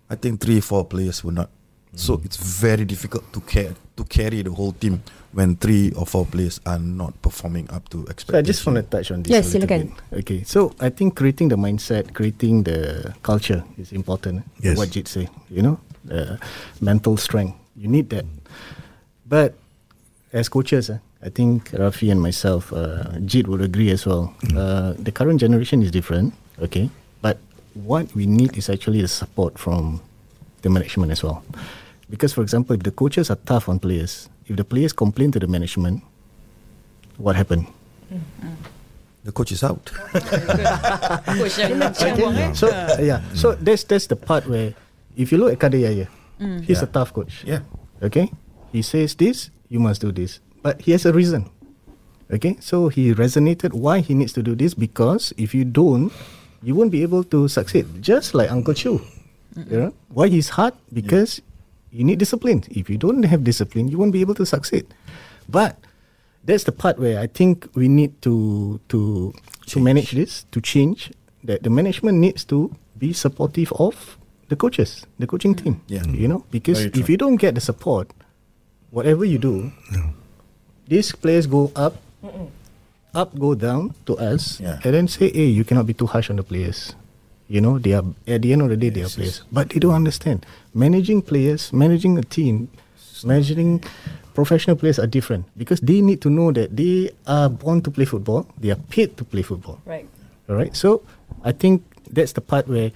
I 0.09 0.15
think 0.15 0.41
three, 0.41 0.59
four 0.59 0.85
players 0.85 1.23
were 1.23 1.31
not. 1.31 1.49
So 1.95 2.21
it's 2.23 2.38
very 2.38 2.85
difficult 2.85 3.33
to 3.33 3.41
care 3.41 3.73
to 3.97 4.03
carry 4.05 4.43
the 4.43 4.51
whole 4.51 4.71
team 4.73 5.01
when 5.33 5.55
three 5.55 5.91
or 5.97 6.05
four 6.05 6.25
players 6.25 6.62
are 6.65 6.77
not 6.79 7.19
performing 7.21 7.69
up 7.71 7.89
to 7.89 8.05
So 8.17 8.38
I 8.38 8.41
just 8.41 8.65
want 8.65 8.77
to 8.77 8.83
touch 8.83 9.12
on 9.12 9.23
this. 9.23 9.31
Yes, 9.31 9.55
a 9.55 9.59
little 9.59 9.67
silakan. 9.67 9.91
bit. 10.12 10.19
Okay, 10.19 10.43
so 10.43 10.71
I 10.79 10.89
think 10.89 11.15
creating 11.15 11.49
the 11.49 11.57
mindset, 11.57 12.13
creating 12.13 12.63
the 12.63 13.13
culture 13.23 13.63
is 13.77 13.91
important. 13.91 14.43
Yes. 14.62 14.77
What 14.77 14.91
Jit 14.91 15.07
say, 15.07 15.27
you 15.49 15.62
know, 15.62 15.79
the 16.05 16.39
mental 16.79 17.17
strength. 17.17 17.57
You 17.75 17.88
need 17.88 18.09
that. 18.09 18.25
But 19.25 19.55
as 20.31 20.49
coaches, 20.49 20.89
eh, 20.89 20.97
I 21.21 21.29
think 21.29 21.71
Rafi 21.71 22.12
and 22.12 22.21
myself, 22.21 22.71
uh, 22.71 23.19
Jit 23.25 23.47
would 23.47 23.62
agree 23.62 23.91
as 23.91 24.05
well. 24.05 24.34
Uh, 24.55 24.93
the 24.97 25.12
current 25.12 25.39
generation 25.39 25.84
is 25.84 25.91
different. 25.91 26.34
Okay, 26.62 26.89
but 27.21 27.38
what 27.73 28.13
we 28.15 28.25
need 28.25 28.55
is 28.58 28.69
actually 28.69 29.01
the 29.01 29.08
support 29.12 29.60
from 29.60 29.99
the 30.62 30.69
management 30.69 31.12
as 31.12 31.23
well. 31.23 31.43
Because, 32.10 32.34
for 32.34 32.41
example, 32.41 32.75
if 32.75 32.84
the 32.84 32.91
coaches 32.91 33.29
are 33.29 33.38
tough 33.45 33.67
on 33.67 33.79
players, 33.79 34.29
if 34.47 34.55
the 34.55 34.63
players 34.63 34.93
complain 34.93 35.32
to 35.32 35.39
the 35.39 35.47
management, 35.47 36.03
what 37.17 37.36
happened? 37.36 37.67
the 39.23 39.32
coach 39.32 39.51
is 39.51 39.63
out. 39.63 39.84
Coach 41.38 41.60
yang 41.60 41.77
macam 41.77 42.34
eh. 42.34 42.51
So 42.55 42.71
uh, 42.71 42.97
yeah, 42.97 43.21
so 43.36 43.53
that's 43.60 43.84
that's 43.86 44.08
the 44.08 44.15
part 44.15 44.47
where 44.47 44.73
if 45.13 45.29
you 45.32 45.38
look 45.38 45.53
at 45.53 45.60
Kadir 45.60 45.86
Yahya, 45.86 46.08
he's 46.65 46.82
a 46.82 46.89
tough 46.89 47.13
coach. 47.13 47.43
yeah. 47.45 47.62
Okay, 48.01 48.32
he 48.71 48.82
says 48.82 49.13
this, 49.13 49.51
you 49.67 49.77
must 49.77 49.99
do 50.01 50.10
this, 50.15 50.39
but 50.62 50.82
he 50.82 50.91
has 50.91 51.06
a 51.06 51.13
reason. 51.13 51.50
Okay, 52.30 52.58
so 52.62 52.89
he 52.89 53.13
resonated 53.13 53.74
why 53.74 54.02
he 54.02 54.13
needs 54.13 54.34
to 54.34 54.43
do 54.43 54.54
this 54.54 54.74
because 54.78 55.34
if 55.38 55.56
you 55.56 55.65
don't, 55.65 56.13
you 56.62 56.76
won't 56.76 56.91
be 56.91 57.02
able 57.02 57.24
to 57.34 57.48
succeed. 57.48 57.88
Just 58.02 58.36
like 58.38 58.52
Uncle 58.52 58.74
Chu, 58.78 59.02
you 59.58 59.78
know 59.89 59.93
why 60.13 60.28
he's 60.30 60.50
hard 60.54 60.78
because 60.93 61.41
you 61.89 62.04
need 62.04 62.19
discipline. 62.19 62.63
If 62.69 62.89
you 62.89 62.98
don't 63.02 63.24
have 63.24 63.43
discipline, 63.43 63.88
you 63.89 63.98
won't 63.98 64.13
be 64.13 64.22
able 64.22 64.36
to 64.36 64.45
succeed. 64.45 64.86
But 65.50 65.82
that's 66.45 66.69
the 66.69 66.72
part 66.72 67.00
where 67.00 67.17
I 67.19 67.26
think 67.26 67.65
we 67.74 67.89
need 67.89 68.22
to 68.22 68.80
to 68.93 69.34
to 69.74 69.78
manage 69.82 70.13
this 70.13 70.45
to 70.54 70.62
change. 70.62 71.10
That 71.43 71.63
the 71.63 71.72
management 71.72 72.19
needs 72.19 72.43
to 72.52 72.76
be 73.00 73.15
supportive 73.15 73.72
of 73.80 74.19
the 74.52 74.60
coaches, 74.60 75.08
the 75.17 75.26
coaching 75.26 75.56
team. 75.56 75.82
Yeah. 75.88 76.04
you 76.12 76.28
know 76.28 76.43
because 76.52 76.91
if 76.93 77.10
you 77.10 77.17
don't 77.17 77.39
get 77.39 77.56
the 77.56 77.63
support, 77.63 78.12
whatever 78.91 79.24
you 79.24 79.39
do, 79.39 79.72
these 80.89 81.13
place 81.13 81.45
go 81.45 81.71
up, 81.78 81.95
up 83.13 83.30
go 83.38 83.54
down 83.54 83.93
to 84.10 84.17
us, 84.17 84.60
Yeah. 84.60 84.82
and 84.84 84.91
then 84.93 85.06
say, 85.08 85.30
"Hey, 85.30 85.45
you 85.54 85.63
cannot 85.63 85.86
be 85.86 85.93
too 85.93 86.10
harsh 86.10 86.30
on 86.30 86.38
the 86.41 86.43
players." 86.43 86.97
You 87.49 87.62
know, 87.62 87.78
they 87.82 87.93
are 87.93 88.06
at 88.30 88.41
the 88.45 88.54
end 88.54 88.62
of 88.62 88.69
the 88.69 88.78
day, 88.78 88.89
they 88.89 89.02
are 89.06 89.10
players, 89.10 89.41
but 89.54 89.69
they 89.73 89.80
don't 89.82 89.93
understand 89.97 90.45
managing 90.73 91.21
players, 91.25 91.73
managing 91.73 92.17
a 92.17 92.25
team, 92.25 92.69
managing 93.25 93.82
professional 94.38 94.78
players 94.78 95.02
are 95.02 95.10
different 95.10 95.45
because 95.58 95.82
they 95.82 95.99
need 95.99 96.21
to 96.21 96.30
know 96.30 96.54
that 96.54 96.78
they 96.78 97.10
are 97.25 97.49
born 97.49 97.82
to 97.82 97.89
play 97.89 98.06
football, 98.06 98.45
they 98.62 98.69
are 98.69 98.78
paid 98.93 99.17
to 99.17 99.25
play 99.25 99.41
football. 99.41 99.82
Right. 99.86 100.06
All 100.47 100.56
right. 100.56 100.71
So 100.78 101.02
I 101.43 101.52
think 101.52 101.82
that's 102.13 102.34
the 102.38 102.41
part 102.45 102.69
where, 102.69 102.93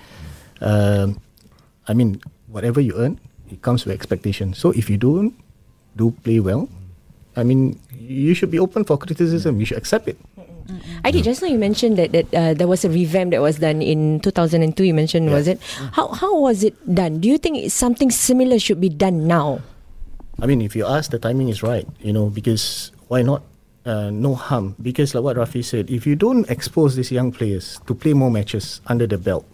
um, 0.62 1.18
I 1.90 1.94
mean, 1.98 2.22
whatever 2.48 2.80
you 2.80 2.94
earn, 2.96 3.20
it 3.50 3.62
comes 3.66 3.84
with 3.86 3.94
expectation. 3.98 4.54
So 4.54 4.70
if 4.72 4.86
you 4.90 4.98
don't 5.02 5.34
do 5.98 6.14
play 6.24 6.40
well, 6.40 6.70
I 7.36 7.44
mean, 7.44 7.80
you 7.92 8.34
should 8.34 8.52
be 8.52 8.60
open 8.60 8.84
for 8.84 8.98
criticism. 8.98 9.60
You 9.60 9.66
should 9.66 9.78
accept 9.78 10.08
it. 10.08 10.18
Adi, 11.04 11.22
just 11.22 11.42
now 11.42 11.50
you 11.50 11.58
mentioned 11.58 11.98
that 11.98 12.12
that 12.14 12.28
uh, 12.34 12.54
there 12.54 12.68
was 12.68 12.86
a 12.86 12.90
revamp 12.90 13.32
that 13.32 13.42
was 13.42 13.60
done 13.60 13.82
in 13.82 14.20
2002. 14.22 14.84
You 14.84 14.94
mentioned, 14.94 15.32
was 15.32 15.48
it? 15.48 15.60
How 15.92 16.08
how 16.16 16.40
was 16.40 16.64
it 16.64 16.78
done? 16.88 17.20
Do 17.20 17.28
you 17.28 17.38
think 17.38 17.72
something 17.72 18.12
similar 18.12 18.60
should 18.60 18.80
be 18.80 18.90
done 18.90 19.28
now? 19.28 19.60
I 20.40 20.48
mean, 20.48 20.62
if 20.62 20.76
you 20.76 20.86
ask, 20.86 21.12
the 21.12 21.20
timing 21.20 21.50
is 21.50 21.62
right. 21.62 21.88
You 22.00 22.14
know, 22.14 22.30
because 22.30 22.92
why 23.08 23.22
not? 23.22 23.44
Uh, 23.84 24.10
no 24.10 24.34
harm. 24.34 24.80
Because 24.82 25.14
like 25.14 25.24
what 25.24 25.36
Rafi 25.36 25.64
said, 25.64 25.92
if 25.92 26.08
you 26.08 26.16
don't 26.16 26.50
expose 26.50 26.96
these 26.96 27.12
young 27.12 27.36
players 27.36 27.82
to 27.86 27.94
play 27.94 28.14
more 28.14 28.32
matches 28.32 28.80
under 28.88 29.06
the 29.06 29.18
belt, 29.18 29.46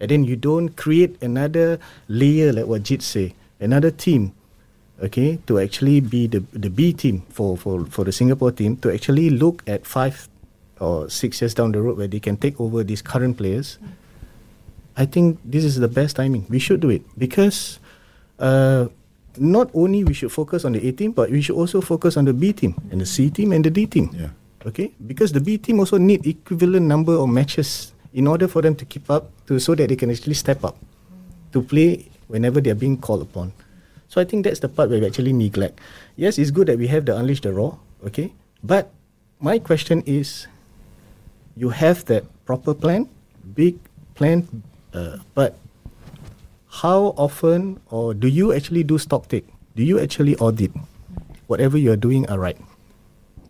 and 0.00 0.10
then 0.10 0.24
you 0.24 0.36
don't 0.36 0.76
create 0.76 1.16
another 1.22 1.80
layer 2.08 2.52
like 2.52 2.66
what 2.66 2.82
Jit 2.82 3.00
say, 3.00 3.34
another 3.58 3.90
team, 3.90 4.36
okay, 5.02 5.38
to 5.46 5.58
actually 5.58 6.00
be 6.00 6.26
the 6.26 6.42
the 6.52 6.70
B 6.70 6.92
team 6.92 7.22
for 7.30 7.56
for 7.56 7.84
for 7.86 8.04
the 8.04 8.12
Singapore 8.12 8.50
team 8.52 8.76
to 8.82 8.90
actually 8.90 9.30
look 9.30 9.62
at 9.66 9.86
five 9.86 10.28
or 10.80 11.10
six 11.10 11.42
years 11.42 11.54
down 11.54 11.72
the 11.72 11.82
road 11.82 11.98
where 11.98 12.06
they 12.06 12.20
can 12.20 12.36
take 12.36 12.60
over 12.60 12.82
these 12.82 13.02
current 13.02 13.36
players. 13.36 13.78
I 14.98 15.06
think 15.06 15.38
this 15.44 15.62
is 15.62 15.78
the 15.78 15.88
best 15.88 16.16
timing. 16.16 16.46
We 16.50 16.58
should 16.58 16.80
do 16.80 16.90
it 16.90 17.02
because 17.14 17.78
uh, 18.38 18.90
not 19.38 19.70
only 19.74 20.02
we 20.02 20.14
should 20.14 20.34
focus 20.34 20.64
on 20.64 20.74
the 20.74 20.82
A 20.82 20.90
team, 20.90 21.12
but 21.12 21.30
we 21.30 21.42
should 21.42 21.54
also 21.54 21.80
focus 21.80 22.16
on 22.16 22.26
the 22.26 22.34
B 22.34 22.52
team 22.52 22.74
and 22.90 23.00
the 23.00 23.06
C 23.06 23.30
team 23.30 23.52
and 23.52 23.62
the 23.62 23.70
D 23.70 23.86
team. 23.86 24.10
Yeah. 24.12 24.34
Okay, 24.66 24.90
because 25.06 25.30
the 25.30 25.40
B 25.40 25.56
team 25.56 25.78
also 25.78 25.98
need 25.98 26.26
equivalent 26.26 26.86
number 26.86 27.14
of 27.14 27.30
matches 27.30 27.94
in 28.12 28.26
order 28.26 28.48
for 28.48 28.60
them 28.60 28.74
to 28.74 28.84
keep 28.84 29.06
up, 29.06 29.30
to 29.46 29.58
so 29.62 29.74
that 29.78 29.88
they 29.88 29.94
can 29.94 30.10
actually 30.10 30.34
step 30.34 30.64
up 30.64 30.74
to 31.52 31.62
play 31.62 32.10
whenever 32.26 32.60
they 32.60 32.70
are 32.70 32.78
being 32.78 32.98
called 32.98 33.22
upon. 33.22 33.52
So 34.08 34.20
I 34.20 34.24
think 34.24 34.44
that's 34.44 34.60
the 34.60 34.68
part 34.68 34.88
where 34.88 35.00
we 35.00 35.06
actually 35.06 35.32
neglect. 35.32 35.80
Yes, 36.16 36.38
it's 36.38 36.50
good 36.50 36.66
that 36.68 36.78
we 36.78 36.88
have 36.88 37.04
the 37.04 37.16
unleash 37.16 37.42
the 37.42 37.52
raw. 37.52 37.76
Okay, 38.04 38.32
but 38.64 38.90
my 39.38 39.58
question 39.58 40.02
is, 40.06 40.48
you 41.56 41.68
have 41.68 42.04
that 42.06 42.24
proper 42.46 42.72
plan, 42.72 43.08
big 43.54 43.76
plan, 44.14 44.48
uh, 44.94 45.18
but 45.34 45.56
how 46.80 47.12
often 47.20 47.80
or 47.90 48.14
do 48.14 48.28
you 48.28 48.52
actually 48.52 48.82
do 48.82 48.98
stock 48.98 49.28
take? 49.28 49.46
Do 49.76 49.82
you 49.82 50.00
actually 50.00 50.36
audit 50.36 50.72
whatever 51.46 51.76
you 51.76 51.92
are 51.92 52.00
doing 52.00 52.28
are 52.30 52.38
right? 52.38 52.58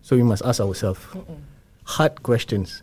So 0.01 0.15
we 0.15 0.23
must 0.23 0.43
ask 0.43 0.59
ourselves 0.59 0.99
hard 1.85 2.23
questions. 2.23 2.81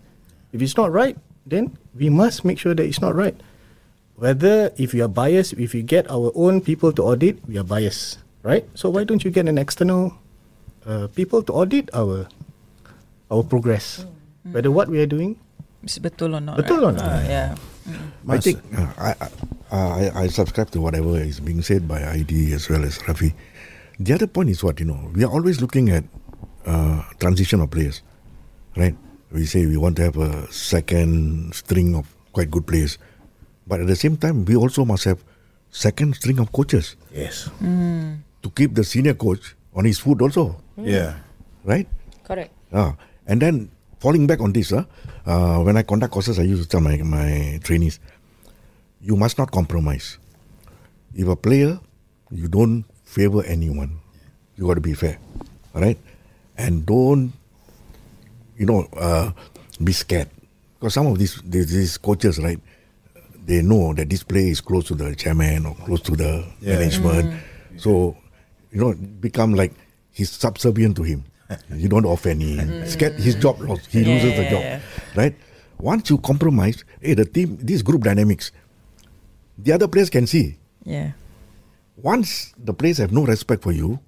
If 0.53 0.63
it's 0.63 0.77
not 0.77 0.93
right, 0.93 1.19
then 1.45 1.77
we 1.95 2.09
must 2.09 2.45
make 2.45 2.59
sure 2.59 2.75
that 2.75 2.85
it's 2.85 3.01
not 3.01 3.15
right. 3.15 3.35
Whether 4.17 4.73
if 4.81 4.97
we 4.97 5.05
are 5.05 5.13
biased, 5.13 5.53
if 5.61 5.77
we 5.77 5.85
get 5.85 6.09
our 6.09 6.33
own 6.33 6.65
people 6.65 6.93
to 6.97 7.03
audit, 7.05 7.37
we 7.45 7.61
are 7.61 7.67
biased, 7.69 8.25
right? 8.43 8.65
So 8.73 8.89
why 8.89 9.05
don't 9.05 9.21
you 9.25 9.31
get 9.31 9.45
an 9.45 9.61
external 9.61 10.17
uh, 10.89 11.09
people 11.13 11.45
to 11.45 11.53
audit 11.53 11.93
our 11.93 12.25
our 13.29 13.45
progress, 13.45 14.09
whether 14.49 14.73
what 14.73 14.89
we 14.89 15.05
are 15.05 15.11
doing 15.11 15.37
Is 15.87 16.01
betul 16.03 16.35
or 16.35 16.41
not? 16.41 16.57
Betul 16.57 16.83
right? 16.83 16.91
or 16.91 16.93
not? 16.97 17.07
Ah, 17.07 17.23
yeah. 17.29 17.49
I 18.27 18.39
think 18.43 18.59
uh, 18.75 18.91
I, 18.99 19.11
I 19.15 19.29
I 19.71 20.05
I 20.15 20.27
subscribe 20.27 20.73
to 20.75 20.83
whatever 20.83 21.15
is 21.21 21.39
being 21.39 21.63
said 21.63 21.87
by 21.87 22.03
ID 22.03 22.57
as 22.57 22.67
well 22.67 22.83
as 22.83 22.99
Rafi. 23.07 23.31
The 24.01 24.13
other 24.19 24.27
point 24.27 24.51
is 24.51 24.65
what 24.67 24.83
you 24.83 24.89
know 24.89 24.99
we 25.15 25.23
are 25.23 25.31
always 25.31 25.63
looking 25.63 25.93
at 25.95 26.03
uh, 26.67 27.07
transition 27.23 27.63
of 27.63 27.71
players, 27.71 28.03
right? 28.75 28.99
We 29.31 29.47
say 29.47 29.69
we 29.69 29.77
want 29.79 29.95
to 30.01 30.09
have 30.11 30.19
a 30.19 30.51
second 30.51 31.53
string 31.55 31.95
of 31.95 32.11
quite 32.35 32.51
good 32.51 32.67
players, 32.67 32.99
but 33.67 33.81
at 33.81 33.87
the 33.87 33.97
same 33.97 34.17
time 34.17 34.45
we 34.45 34.57
also 34.57 34.85
must 34.85 35.05
have 35.05 35.19
second 35.71 36.15
string 36.15 36.39
of 36.39 36.53
coaches 36.53 36.97
Yes. 37.13 37.51
to 38.43 38.49
keep 38.55 38.75
the 38.75 38.85
senior 38.85 39.15
coach 39.15 39.55
on 39.75 39.85
his 39.85 39.99
foot 39.99 40.23
also, 40.23 40.57
Yeah. 40.79 41.19
right? 41.65 41.87
Correct. 42.25 42.53
Ah, 42.73 42.97
and 43.27 43.43
then 43.43 43.69
falling 43.99 44.27
back 44.27 44.41
on 44.41 44.53
this, 44.53 44.73
uh, 44.73 44.85
uh, 45.27 45.59
when 45.63 45.77
I 45.77 45.83
conduct 45.83 46.13
courses, 46.13 46.39
I 46.39 46.43
used 46.47 46.63
to 46.63 46.69
tell 46.69 46.81
my, 46.81 46.97
my 47.03 47.59
trainees, 47.63 47.99
you 49.03 49.17
must 49.17 49.37
not 49.39 49.51
compromise. 49.51 50.19
If 51.15 51.29
a 51.29 51.37
player, 51.37 51.79
you 52.31 52.49
don't 52.49 52.85
favor 53.05 53.45
anyone. 53.45 53.99
You 54.57 54.67
got 54.67 54.75
to 54.75 54.81
be 54.81 54.95
fair, 54.95 55.19
all 55.75 55.83
right? 55.83 55.99
And 56.57 56.87
don't, 56.87 57.33
you 58.57 58.65
know, 58.67 58.89
uh, 58.97 59.33
be 59.83 59.93
scared. 59.93 60.29
Because 60.79 60.95
some 60.95 61.07
of 61.07 61.19
these, 61.19 61.41
these 61.45 61.69
these 61.73 61.99
coaches, 61.99 62.39
right, 62.39 62.61
they 63.47 63.63
know 63.63 63.95
that 63.95 64.11
this 64.11 64.23
player 64.23 64.51
is 64.51 64.61
close 64.61 64.85
to 64.91 64.95
the 64.95 65.15
chairman 65.15 65.67
or 65.67 65.75
close 65.87 66.03
to 66.03 66.17
the 66.17 66.45
Yeah. 66.61 66.75
management. 66.79 67.31
Mm. 67.31 67.39
So, 67.81 68.17
you 68.73 68.81
know, 68.81 68.93
become 68.95 69.55
like 69.55 69.73
he's 70.11 70.31
subservient 70.31 70.97
to 70.97 71.03
him. 71.05 71.25
you 71.71 71.89
don't 71.89 72.05
offend 72.05 72.43
him. 72.43 72.59
Mm. 72.69 72.89
Scared 72.89 73.15
his 73.15 73.37
job 73.37 73.61
lost. 73.61 73.87
He 73.87 74.01
Yeah, 74.03 74.09
loses 74.19 74.35
the 74.37 74.45
job. 74.51 74.61
yeah. 74.67 74.81
Right? 75.15 75.35
Once 75.79 76.11
you 76.11 76.19
compromise, 76.19 76.83
hey, 77.01 77.15
the 77.15 77.25
team, 77.25 77.57
this 77.63 77.83
group 77.83 78.03
dynamics, 78.03 78.51
the 79.59 79.73
other 79.73 79.87
players 79.89 80.11
can 80.11 80.27
see. 80.27 80.57
Yeah. 80.85 81.13
Once 81.97 82.53
the 82.59 82.75
players 82.75 82.99
have 82.99 83.13
no 83.13 83.25
respect 83.25 83.63
for 83.63 83.73
you, 83.73 84.01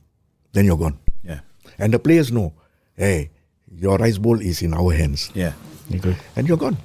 then 0.53 0.65
you're 0.65 0.77
gone. 0.77 0.99
Yeah. 1.23 1.41
And 1.79 1.93
the 1.95 1.99
players 1.99 2.33
know, 2.33 2.53
hey, 2.97 3.31
your 3.71 3.99
rice 3.99 4.19
bowl 4.19 4.41
is 4.41 4.63
in 4.63 4.75
our 4.75 4.93
hands. 4.93 5.31
Yeah. 5.35 5.53
Okay. 5.95 6.17
And 6.37 6.49
you're 6.49 6.57
gone. 6.59 6.77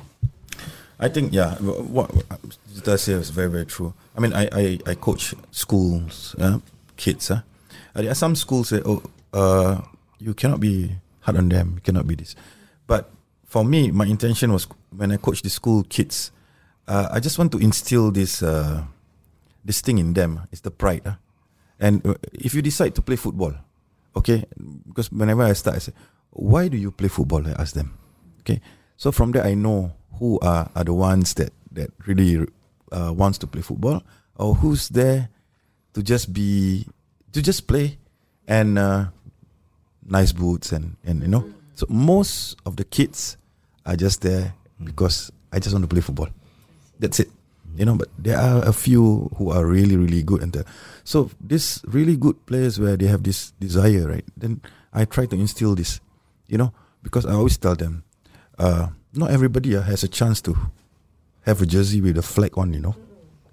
I 1.03 1.09
think 1.09 1.33
yeah, 1.33 1.55
wh- 1.59 1.83
what 1.91 2.09
Zita 2.71 2.97
says 2.97 3.27
is 3.27 3.29
very 3.29 3.49
very 3.51 3.65
true. 3.65 3.93
I 4.15 4.23
mean, 4.23 4.31
I 4.31 4.47
I, 4.51 4.79
I 4.87 4.95
coach 4.95 5.35
schools, 5.51 6.31
uh, 6.39 6.59
kids. 6.95 7.27
Uh. 7.29 7.41
There 7.93 8.09
are 8.09 8.15
some 8.15 8.35
schools 8.39 8.69
say, 8.69 8.79
oh, 8.85 9.03
uh, 9.35 9.81
you 10.17 10.33
cannot 10.33 10.63
be 10.63 10.95
hard 11.27 11.37
on 11.37 11.49
them. 11.49 11.75
You 11.75 11.81
cannot 11.81 12.07
be 12.07 12.15
this. 12.15 12.35
But 12.87 13.11
for 13.45 13.67
me, 13.67 13.91
my 13.91 14.05
intention 14.07 14.53
was 14.55 14.65
when 14.95 15.11
I 15.11 15.17
coach 15.17 15.43
the 15.43 15.49
school 15.49 15.83
kids, 15.83 16.31
uh, 16.87 17.09
I 17.11 17.19
just 17.19 17.37
want 17.37 17.51
to 17.51 17.59
instill 17.59 18.09
this 18.09 18.41
uh, 18.41 18.87
this 19.65 19.81
thing 19.81 19.99
in 19.99 20.13
them. 20.13 20.47
It's 20.55 20.61
the 20.61 20.71
pride. 20.71 21.03
Uh. 21.05 21.19
And 21.83 21.99
if 22.31 22.55
you 22.55 22.61
decide 22.63 22.95
to 22.95 23.01
play 23.03 23.17
football, 23.19 23.51
okay, 24.15 24.45
because 24.87 25.11
whenever 25.11 25.43
I 25.43 25.51
start, 25.51 25.75
I 25.75 25.79
say, 25.79 25.93
why 26.31 26.69
do 26.71 26.77
you 26.77 26.91
play 26.95 27.09
football? 27.09 27.43
I 27.45 27.51
ask 27.59 27.75
them. 27.75 27.91
Okay, 28.39 28.61
so 28.95 29.11
from 29.11 29.35
there 29.35 29.43
I 29.43 29.53
know 29.53 29.91
who 30.19 30.39
are, 30.41 30.69
are 30.75 30.83
the 30.83 30.93
ones 30.93 31.33
that 31.35 31.53
that 31.71 31.91
really 32.05 32.47
uh, 32.91 33.13
wants 33.15 33.37
to 33.39 33.47
play 33.47 33.61
football, 33.61 34.03
or 34.35 34.55
who's 34.55 34.89
there 34.89 35.29
to 35.93 36.03
just 36.03 36.33
be 36.33 36.85
to 37.31 37.41
just 37.41 37.67
play 37.67 37.97
and 38.47 38.77
uh, 38.77 39.05
nice 40.05 40.31
boots 40.31 40.71
and 40.71 40.95
and 41.05 41.21
you 41.21 41.27
know. 41.27 41.45
So 41.75 41.85
most 41.89 42.57
of 42.65 42.77
the 42.77 42.83
kids 42.83 43.37
are 43.85 43.95
just 43.95 44.21
there 44.21 44.53
because 44.83 45.31
I 45.51 45.59
just 45.59 45.73
want 45.73 45.83
to 45.83 45.89
play 45.89 46.01
football. 46.01 46.29
That's 46.99 47.19
it. 47.19 47.29
You 47.75 47.85
know, 47.85 47.95
but 47.95 48.09
there 48.19 48.37
are 48.37 48.61
a 48.61 48.73
few 48.73 49.33
who 49.37 49.49
are 49.49 49.65
really, 49.65 49.97
really 49.97 50.21
good 50.21 50.43
and 50.43 50.53
the, 50.53 50.63
so 51.03 51.31
this 51.41 51.81
really 51.87 52.15
good 52.15 52.45
players 52.45 52.79
where 52.79 52.95
they 52.95 53.07
have 53.07 53.23
this 53.23 53.49
desire, 53.59 54.07
right? 54.07 54.25
Then 54.37 54.61
I 54.93 55.05
try 55.05 55.25
to 55.25 55.35
instill 55.35 55.73
this, 55.73 55.99
you 56.47 56.59
know, 56.59 56.71
because 57.01 57.25
I 57.25 57.33
always 57.33 57.57
tell 57.57 57.73
them, 57.73 58.03
uh, 58.59 58.89
not 59.13 59.31
everybody 59.31 59.75
uh, 59.75 59.81
has 59.81 60.03
a 60.03 60.07
chance 60.07 60.41
to 60.41 60.57
have 61.45 61.61
a 61.61 61.65
jersey 61.65 62.01
with 62.01 62.17
a 62.17 62.21
flag 62.21 62.57
on, 62.57 62.73
you 62.73 62.79
know, 62.79 62.95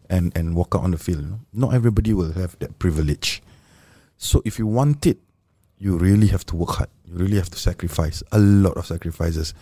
and 0.08 0.32
and 0.36 0.56
walk 0.56 0.74
out 0.74 0.82
on 0.82 0.90
the 0.90 0.98
field. 0.98 1.22
You 1.22 1.30
know? 1.30 1.40
Not 1.52 1.74
everybody 1.74 2.14
will 2.14 2.32
have 2.32 2.58
that 2.60 2.78
privilege. 2.78 3.42
So 4.16 4.42
if 4.44 4.58
you 4.58 4.66
want 4.66 5.06
it, 5.06 5.18
you 5.78 5.96
really 5.96 6.28
have 6.28 6.44
to 6.46 6.56
work 6.56 6.70
hard. 6.76 6.90
You 7.04 7.16
really 7.16 7.36
have 7.36 7.50
to 7.50 7.58
sacrifice 7.58 8.22
a 8.32 8.38
lot 8.38 8.76
of 8.76 8.86
sacrifices, 8.86 9.54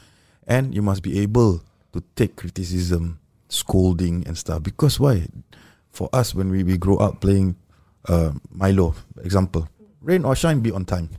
and 0.46 0.74
you 0.74 0.82
must 0.82 1.02
be 1.02 1.18
able 1.20 1.62
to 1.92 2.02
take 2.16 2.36
criticism, 2.36 3.18
scolding, 3.48 4.26
and 4.26 4.36
stuff. 4.36 4.62
Because 4.62 5.00
why? 5.00 5.26
For 5.90 6.08
us, 6.12 6.34
when 6.34 6.50
we, 6.50 6.62
we 6.62 6.76
grow 6.76 6.96
up 6.98 7.20
playing 7.20 7.56
uh, 8.06 8.32
Milo, 8.50 8.94
example, 9.24 9.68
rain 10.02 10.24
or 10.24 10.36
shine, 10.36 10.60
be 10.60 10.70
on 10.70 10.84
time. 10.84 11.10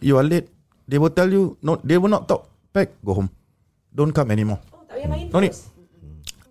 You 0.00 0.18
are 0.18 0.22
late, 0.22 0.48
they 0.86 0.98
will 0.98 1.10
tell 1.10 1.32
you 1.32 1.56
no. 1.62 1.80
They 1.82 1.98
will 1.98 2.10
not 2.10 2.28
talk. 2.28 2.50
back, 2.72 2.90
go 3.04 3.14
home. 3.14 3.30
Don't 3.94 4.14
come 4.14 4.30
anymore. 4.30 4.60
No 5.32 5.40
need. 5.40 5.54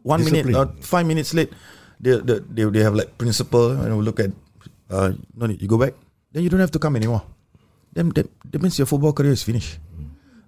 One 0.04 0.24
minute 0.24 0.48
Discipline. 0.48 0.56
or 0.56 0.84
five 0.84 1.06
minutes 1.06 1.36
late, 1.36 1.52
they 2.00 2.20
they 2.24 2.40
they, 2.48 2.64
they 2.72 2.84
have 2.84 2.96
like 2.96 3.16
principle 3.20 3.76
and 3.76 3.92
we 3.96 4.04
look 4.04 4.20
at. 4.20 4.32
Uh, 4.90 5.14
no 5.36 5.46
need. 5.46 5.62
You 5.62 5.68
go 5.68 5.78
back. 5.78 5.94
Then 6.32 6.42
you 6.42 6.50
don't 6.50 6.64
have 6.64 6.74
to 6.74 6.82
come 6.82 6.96
anymore. 6.96 7.22
Then 7.94 8.10
that, 8.16 8.30
that 8.50 8.62
means 8.62 8.78
your 8.78 8.86
football 8.88 9.14
career 9.14 9.34
is 9.34 9.44
finished. 9.44 9.78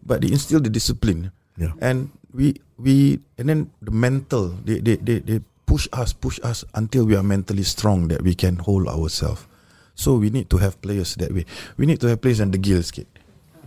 But 0.02 0.22
they 0.22 0.34
instill 0.34 0.62
the 0.62 0.70
discipline. 0.70 1.30
Yeah. 1.58 1.78
And 1.78 2.10
we 2.34 2.58
we 2.80 3.20
and 3.38 3.50
then 3.50 3.60
the 3.82 3.92
mental 3.92 4.50
they, 4.66 4.80
they, 4.80 4.96
they, 4.98 5.20
they 5.20 5.40
push 5.68 5.88
us 5.94 6.14
push 6.14 6.40
us 6.42 6.66
until 6.74 7.06
we 7.06 7.16
are 7.16 7.24
mentally 7.24 7.64
strong 7.64 8.08
that 8.10 8.22
we 8.24 8.34
can 8.34 8.58
hold 8.58 8.88
ourselves. 8.88 9.46
So 9.94 10.18
we 10.18 10.32
need 10.32 10.50
to 10.50 10.58
have 10.58 10.82
players 10.82 11.14
that 11.22 11.30
way. 11.36 11.46
We 11.78 11.86
need 11.86 12.02
to 12.02 12.10
have 12.10 12.22
players 12.24 12.42
yang 12.42 12.50
degil 12.50 12.82
sikit. 12.82 13.06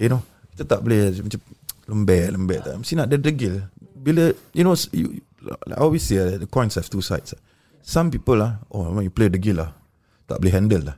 You 0.01 0.11
know, 0.11 0.23
kita 0.57 0.67
tak 0.67 0.83
boleh 0.83 1.23
macam 1.23 1.39
lembek 1.89 2.35
lembek 2.35 2.61
tak. 2.65 2.75
Mesti 2.81 2.93
nak 2.97 3.07
ada 3.13 3.17
degil. 3.21 3.55
Bila 3.79 4.33
you 4.53 4.65
know 4.65 4.77
you, 4.93 5.21
I 5.69 5.77
always 5.81 6.05
say 6.05 6.21
uh, 6.21 6.37
the 6.41 6.49
coins 6.49 6.77
have 6.77 6.89
two 6.89 7.05
sides. 7.05 7.37
Some 7.85 8.09
people 8.09 8.41
lah, 8.41 8.65
oh 8.73 8.89
when 8.89 9.05
you 9.05 9.13
play 9.13 9.29
degil 9.29 9.61
lah, 9.61 9.77
tak 10.25 10.41
boleh 10.41 10.53
handle 10.53 10.85
lah. 10.89 10.97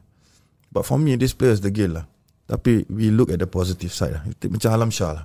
But 0.70 0.86
for 0.86 1.00
me, 1.00 1.18
this 1.18 1.34
player 1.34 1.56
is 1.56 1.62
degil 1.62 1.98
lah. 1.98 2.06
Tapi 2.46 2.86
we 2.86 3.10
look 3.10 3.34
at 3.34 3.42
the 3.42 3.48
positive 3.50 3.90
side 3.90 4.14
lah. 4.14 4.22
Itu 4.28 4.46
Macam 4.46 4.70
Alam 4.70 4.90
Shah 4.94 5.18
lah. 5.18 5.24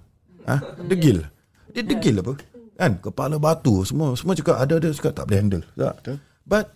Ha? 0.50 0.58
Degil. 0.90 1.22
Dia 1.70 1.86
degil 1.86 2.18
apa? 2.18 2.34
Kan? 2.82 2.98
Kepala 2.98 3.38
batu. 3.38 3.86
Semua 3.86 4.18
semua 4.18 4.34
cakap 4.34 4.58
ada 4.58 4.82
ada 4.82 4.90
cakap 4.90 5.14
tak 5.14 5.30
boleh 5.30 5.38
handle. 5.38 5.64
Tak? 5.78 6.18
But 6.50 6.74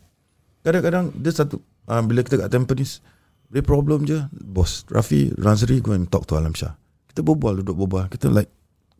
kadang-kadang 0.61 1.17
dia 1.17 1.33
satu 1.33 1.57
uh, 1.89 2.01
bila 2.05 2.21
kita 2.21 2.45
kat 2.45 2.49
Tampines 2.53 3.01
dia 3.49 3.61
problem 3.61 4.05
je 4.09 4.21
bos 4.33 4.85
Rafi 4.89 5.29
Razri 5.37 5.77
go 5.81 5.93
and 5.93 6.09
talk 6.09 6.29
to 6.29 6.37
Alam 6.37 6.53
Shah. 6.53 6.77
Kita 7.09 7.25
berbual 7.25 7.65
duduk 7.65 7.85
berbual. 7.85 8.05
Kita 8.13 8.29
like 8.29 8.49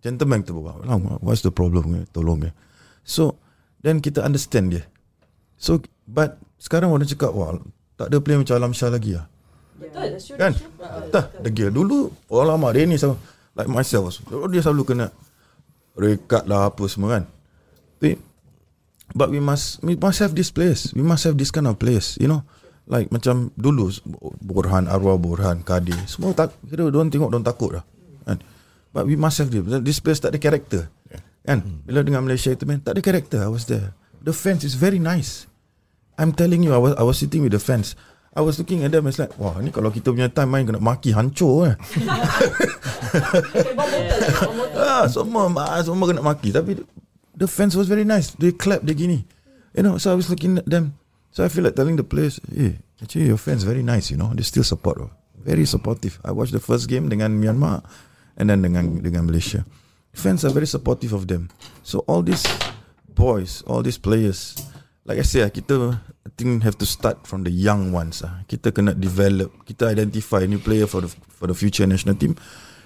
gentleman 0.06 0.46
kita 0.46 0.54
berbual. 0.54 0.86
Alam, 0.86 1.18
what's 1.26 1.42
the 1.42 1.50
problem? 1.50 2.06
Tolong 2.14 2.46
dia. 2.46 2.54
So 3.02 3.42
then 3.82 3.98
kita 4.06 4.22
understand 4.22 4.78
dia. 4.78 4.86
So 5.58 5.82
but 6.06 6.38
sekarang 6.62 6.94
orang 6.94 7.10
cakap 7.10 7.34
wah 7.34 7.58
tak 7.98 8.14
ada 8.14 8.22
player 8.22 8.46
macam 8.46 8.56
Alam 8.62 8.78
Shah 8.78 8.94
lagi 8.94 9.18
lah. 9.18 9.26
Betul, 9.76 10.16
kan? 10.40 10.54
Tak, 11.12 11.42
degil. 11.44 11.74
Dulu 11.74 12.30
orang 12.32 12.56
lama 12.56 12.68
dia 12.72 12.86
ni 12.86 13.02
sama 13.02 13.18
like 13.58 13.68
myself. 13.68 14.22
Dia 14.54 14.62
selalu 14.62 14.84
kena 14.86 15.10
rekat 15.98 16.46
lah 16.46 16.70
apa 16.70 16.84
semua 16.86 17.20
kan. 17.20 17.24
Tapi 17.98 18.20
but 19.16 19.34
we 19.34 19.42
must 19.42 19.82
we 19.82 19.98
must 19.98 20.22
have 20.22 20.38
this 20.38 20.54
players. 20.54 20.94
We 20.94 21.02
must 21.02 21.26
have 21.26 21.36
this 21.36 21.50
kind 21.50 21.66
of 21.66 21.82
players. 21.82 22.20
You 22.22 22.30
know, 22.30 22.46
like 22.86 23.10
macam 23.10 23.52
dulu 23.58 23.92
Burhan, 24.44 24.86
Arwah 24.92 25.18
Burhan, 25.18 25.64
Kadi, 25.66 25.96
semua 26.06 26.36
tak 26.36 26.54
kira 26.68 26.88
don't 26.92 27.10
tengok 27.10 27.32
don't 27.32 27.46
takut 27.48 27.80
lah. 27.80 27.84
But 28.96 29.12
we 29.12 29.20
must 29.20 29.44
have 29.44 29.52
this. 29.52 29.60
This 29.84 30.00
players 30.00 30.24
tak 30.24 30.32
ada 30.32 30.40
character. 30.40 30.88
Yeah. 31.12 31.20
Kan? 31.44 31.84
Bila 31.84 32.00
dengan 32.00 32.24
Malaysia 32.24 32.56
itu 32.56 32.64
man, 32.64 32.80
tak 32.80 32.96
ada 32.96 33.04
character. 33.04 33.44
I 33.44 33.52
was 33.52 33.68
there. 33.68 33.92
The 34.24 34.32
fans 34.32 34.64
is 34.64 34.80
very 34.80 35.04
nice. 35.04 35.52
I'm 36.16 36.32
telling 36.32 36.64
you, 36.64 36.72
I 36.72 36.80
was 36.80 36.96
I 36.96 37.04
was 37.04 37.20
sitting 37.20 37.44
with 37.44 37.52
the 37.52 37.60
fans. 37.60 38.00
I 38.36 38.40
was 38.40 38.56
looking 38.60 38.84
at 38.84 38.92
them, 38.92 39.08
it's 39.08 39.16
like, 39.16 39.32
wah, 39.40 39.56
ni 39.64 39.72
kalau 39.72 39.88
kita 39.92 40.12
punya 40.12 40.28
time 40.28 40.52
main 40.52 40.68
kena 40.68 40.84
maki 40.84 41.16
hancur 41.16 41.72
eh. 41.72 41.76
ah, 44.76 45.08
semua, 45.08 45.48
semua 45.80 46.06
kena 46.12 46.20
maki. 46.20 46.52
Tapi 46.52 46.84
the 47.32 47.48
fans 47.48 47.80
was 47.80 47.88
very 47.88 48.04
nice. 48.04 48.36
They 48.36 48.52
clap, 48.52 48.84
they 48.84 48.92
gini. 48.92 49.24
You 49.72 49.88
know, 49.88 49.96
so 49.96 50.12
I 50.12 50.20
was 50.20 50.28
looking 50.28 50.60
at 50.60 50.68
them. 50.68 51.00
So 51.32 51.44
I 51.44 51.52
feel 51.52 51.64
like 51.64 51.80
telling 51.80 51.96
the 51.96 52.04
players, 52.04 52.44
hey, 52.52 52.80
actually 53.00 53.32
your 53.32 53.40
fans 53.40 53.64
very 53.64 53.84
nice, 53.84 54.12
you 54.12 54.20
know. 54.20 54.32
They 54.36 54.44
still 54.44 54.68
support. 54.68 55.00
Very 55.40 55.64
supportive. 55.64 56.20
I 56.24 56.36
watched 56.36 56.52
the 56.52 56.64
first 56.64 56.92
game 56.92 57.08
dengan 57.08 57.40
Myanmar 57.40 57.88
and 58.38 58.52
then 58.52 58.62
dengan 58.62 59.00
dengan 59.02 59.28
Malaysia. 59.28 59.64
Fans 60.16 60.48
are 60.48 60.54
very 60.56 60.68
supportive 60.68 61.12
of 61.12 61.28
them. 61.28 61.52
So 61.84 62.08
all 62.08 62.24
these 62.24 62.48
boys, 63.12 63.64
all 63.68 63.84
these 63.84 64.00
players, 64.00 64.56
like 65.04 65.20
I 65.20 65.28
say, 65.28 65.44
kita 65.52 66.00
I 66.00 66.30
think 66.40 66.64
have 66.64 66.80
to 66.80 66.88
start 66.88 67.28
from 67.28 67.44
the 67.44 67.52
young 67.52 67.92
ones. 67.92 68.24
Ah, 68.24 68.48
kita 68.48 68.72
kena 68.72 68.96
develop, 68.96 69.52
kita 69.68 69.92
identify 69.92 70.48
new 70.48 70.60
player 70.60 70.88
for 70.88 71.04
the 71.04 71.12
for 71.36 71.52
the 71.52 71.58
future 71.58 71.84
national 71.84 72.16
team, 72.16 72.40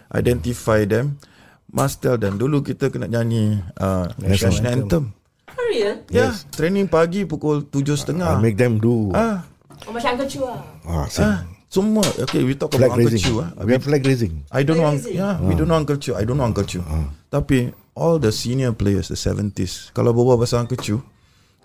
identify 0.09 0.89
them, 0.89 1.21
must 1.69 2.01
tell 2.01 2.17
them. 2.17 2.41
Dulu 2.41 2.65
kita 2.65 2.89
kena 2.89 3.05
nyanyi 3.05 3.62
uh, 3.77 4.09
national, 4.17 4.57
national 4.57 4.73
anthem. 4.73 5.03
For 5.49 5.65
real? 5.69 6.01
Yeah, 6.09 6.33
yes. 6.33 6.49
training 6.49 6.89
pagi 6.89 7.29
pukul 7.29 7.69
tujuh 7.69 7.93
setengah. 7.93 8.41
Make 8.41 8.57
them 8.57 8.81
do. 8.81 9.13
Ah, 9.13 9.45
oh, 9.85 9.93
macam 9.93 10.17
Uncle 10.17 10.29
Chu 10.29 10.41
ah. 10.49 10.62
Ah, 10.85 11.05
ah, 11.05 11.39
semua. 11.69 12.03
Okay, 12.25 12.41
we 12.43 12.58
talk 12.58 12.73
flag 12.73 12.89
about 12.89 12.97
raising. 12.97 13.21
Uncle 13.21 13.45
Chu. 13.45 13.62
Ah. 13.62 13.63
We 13.63 13.71
have 13.77 13.86
flag 13.86 14.01
raising. 14.03 14.43
I 14.49 14.65
don't 14.65 14.82
flag 14.82 14.86
know. 14.89 14.93
Raising. 14.97 15.15
Yeah, 15.15 15.38
ah. 15.38 15.45
we 15.45 15.53
don't 15.53 15.69
know 15.69 15.77
Uncle 15.77 15.97
Chu. 16.01 16.17
I 16.17 16.25
don't 16.25 16.36
know 16.41 16.49
Uncle 16.49 16.65
Chu. 16.65 16.82
Ah. 16.84 17.08
Tapi 17.29 17.69
all 17.93 18.17
the 18.17 18.34
senior 18.34 18.73
players, 18.73 19.13
the 19.13 19.19
70s, 19.19 19.93
kalau 19.93 20.12
bawa 20.12 20.36
pasal 20.41 20.65
Uncle 20.65 20.82
Chu, 20.82 20.97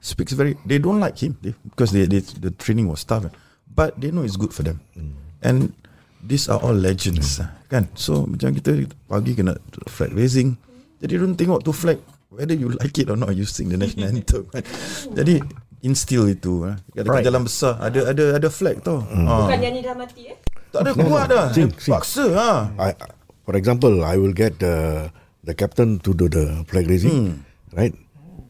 speaks 0.05 0.37
very 0.37 0.53
they 0.69 0.77
don't 0.77 1.01
like 1.01 1.17
him 1.17 1.33
they, 1.41 1.57
because 1.65 1.91
they, 1.91 2.05
they 2.05 2.21
the 2.21 2.53
training 2.61 2.87
was 2.87 3.03
tough 3.09 3.25
but 3.73 3.97
they 3.97 4.13
know 4.13 4.21
it's 4.21 4.37
good 4.37 4.53
for 4.53 4.63
them 4.63 4.79
mm. 4.93 5.17
and 5.41 5.73
these 6.21 6.45
are 6.53 6.61
all 6.61 6.77
legends 6.77 7.41
mm. 7.41 7.49
kan 7.73 7.89
so 7.97 8.29
macam 8.29 8.53
kita 8.53 8.85
pagi 9.09 9.33
kena 9.33 9.57
flag 9.89 10.13
raising 10.13 10.61
jadi 11.01 11.17
don't 11.17 11.41
tengok 11.41 11.65
tu 11.65 11.73
flag 11.73 11.97
whether 12.29 12.53
you 12.53 12.69
like 12.85 12.93
it 13.01 13.09
or 13.09 13.17
not 13.17 13.33
you 13.33 13.49
sing 13.49 13.73
the 13.73 13.81
national 13.81 14.13
anthem 14.13 14.45
kan 14.53 14.61
jadi 15.19 15.41
instill 15.85 16.33
itu 16.33 16.65
eh. 16.65 16.77
kat 16.97 17.05
right. 17.05 17.23
jalan 17.23 17.45
besar 17.45 17.77
ada 17.79 18.11
ada 18.11 18.25
ada 18.41 18.49
flag 18.49 18.81
tau 18.81 19.05
mm. 19.05 19.27
ha. 19.29 19.35
bukan 19.45 19.59
nyanyi 19.61 19.81
dah 19.85 19.95
mati 19.95 20.33
eh 20.33 20.39
tak 20.73 20.81
ada 20.83 20.91
kuat 20.97 21.25
dah 21.29 21.47
sing, 21.53 21.69
sing. 21.77 21.93
paksa 21.93 22.27
ha. 22.33 22.51
I, 22.81 22.97
for 23.45 23.55
example 23.55 24.03
I 24.03 24.17
will 24.17 24.33
get 24.33 24.57
the 24.59 25.07
the 25.45 25.53
captain 25.53 26.01
to 26.03 26.17
do 26.17 26.27
the 26.33 26.65
flag 26.67 26.89
raising 26.89 27.13
mm. 27.13 27.35
right 27.77 27.93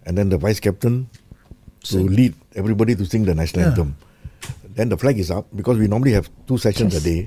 and 0.07 0.15
then 0.17 0.31
the 0.31 0.39
vice 0.39 0.63
captain 0.63 1.11
to 1.85 2.01
sing. 2.01 2.09
lead 2.09 2.33
everybody 2.57 2.95
to 2.97 3.05
sing 3.05 3.25
the 3.25 3.35
national 3.35 3.65
yeah. 3.65 3.71
anthem. 3.71 3.97
Then 4.75 4.89
the 4.89 4.97
flag 4.97 5.19
is 5.19 5.31
up 5.31 5.47
because 5.55 5.79
we 5.79 5.87
normally 5.87 6.13
have 6.13 6.29
two 6.47 6.59
sessions 6.59 6.95
yes. 6.95 7.03
a 7.03 7.05
day. 7.05 7.21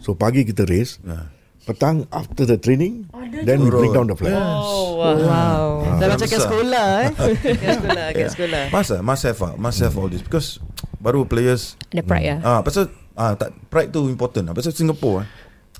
So 0.00 0.14
pagi 0.14 0.44
kita 0.46 0.64
raise. 0.68 0.98
Yeah. 1.04 1.28
Petang 1.66 2.06
after 2.14 2.46
the 2.46 2.54
training, 2.54 3.10
oh, 3.10 3.26
then 3.42 3.58
we 3.66 3.74
bring 3.74 3.90
down 3.90 4.06
the 4.06 4.14
flag. 4.14 4.30
Yes. 4.30 4.46
Oh 4.46 5.02
wow! 5.02 5.18
wow. 5.18 5.62
Uh, 5.82 5.98
Dah 5.98 6.06
macam 6.14 6.28
ke 6.30 6.38
sekolah 6.38 6.86
eh? 7.02 7.10
ke 7.58 7.68
sekolah, 7.74 8.06
ke 8.14 8.24
sekolah. 8.30 8.64
Masa, 8.70 8.96
must 9.02 9.22
have, 9.26 9.40
uh, 9.42 9.54
must 9.58 9.78
have 9.82 9.94
all 9.98 10.06
this 10.06 10.22
because 10.22 10.62
baru 11.02 11.26
players. 11.26 11.74
The 11.90 12.06
pride 12.06 12.38
mm. 12.38 12.46
ah. 12.46 12.62
pasal 12.62 12.86
ah, 13.18 13.34
tak, 13.34 13.50
pride 13.66 13.90
tu 13.90 14.06
important. 14.06 14.46
Ah, 14.46 14.54
pasal 14.54 14.70
Singapore. 14.70 15.26
Eh. 15.26 15.28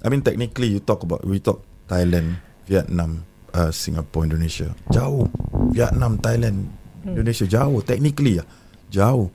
I 0.03 0.07
mean 0.11 0.27
technically 0.27 0.75
you 0.75 0.83
talk 0.83 1.07
about 1.07 1.23
we 1.23 1.39
talk 1.39 1.63
Thailand, 1.87 2.43
Vietnam, 2.67 3.23
uh, 3.55 3.71
Singapore, 3.71 4.27
Indonesia. 4.27 4.75
Jauh. 4.91 5.31
Vietnam, 5.71 6.19
Thailand, 6.19 6.67
Hmm. 7.07 7.15
Indonesia 7.15 7.47
jauh 7.47 7.79
technically 7.87 8.43
ya 8.43 8.45
jauh 8.91 9.31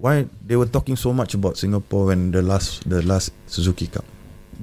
why 0.00 0.24
they 0.40 0.56
were 0.56 0.68
talking 0.68 0.96
so 0.96 1.12
much 1.12 1.36
about 1.36 1.60
Singapore 1.60 2.08
when 2.08 2.32
the 2.32 2.40
last 2.40 2.88
the 2.88 3.04
last 3.04 3.36
Suzuki 3.44 3.84
Cup 3.84 4.08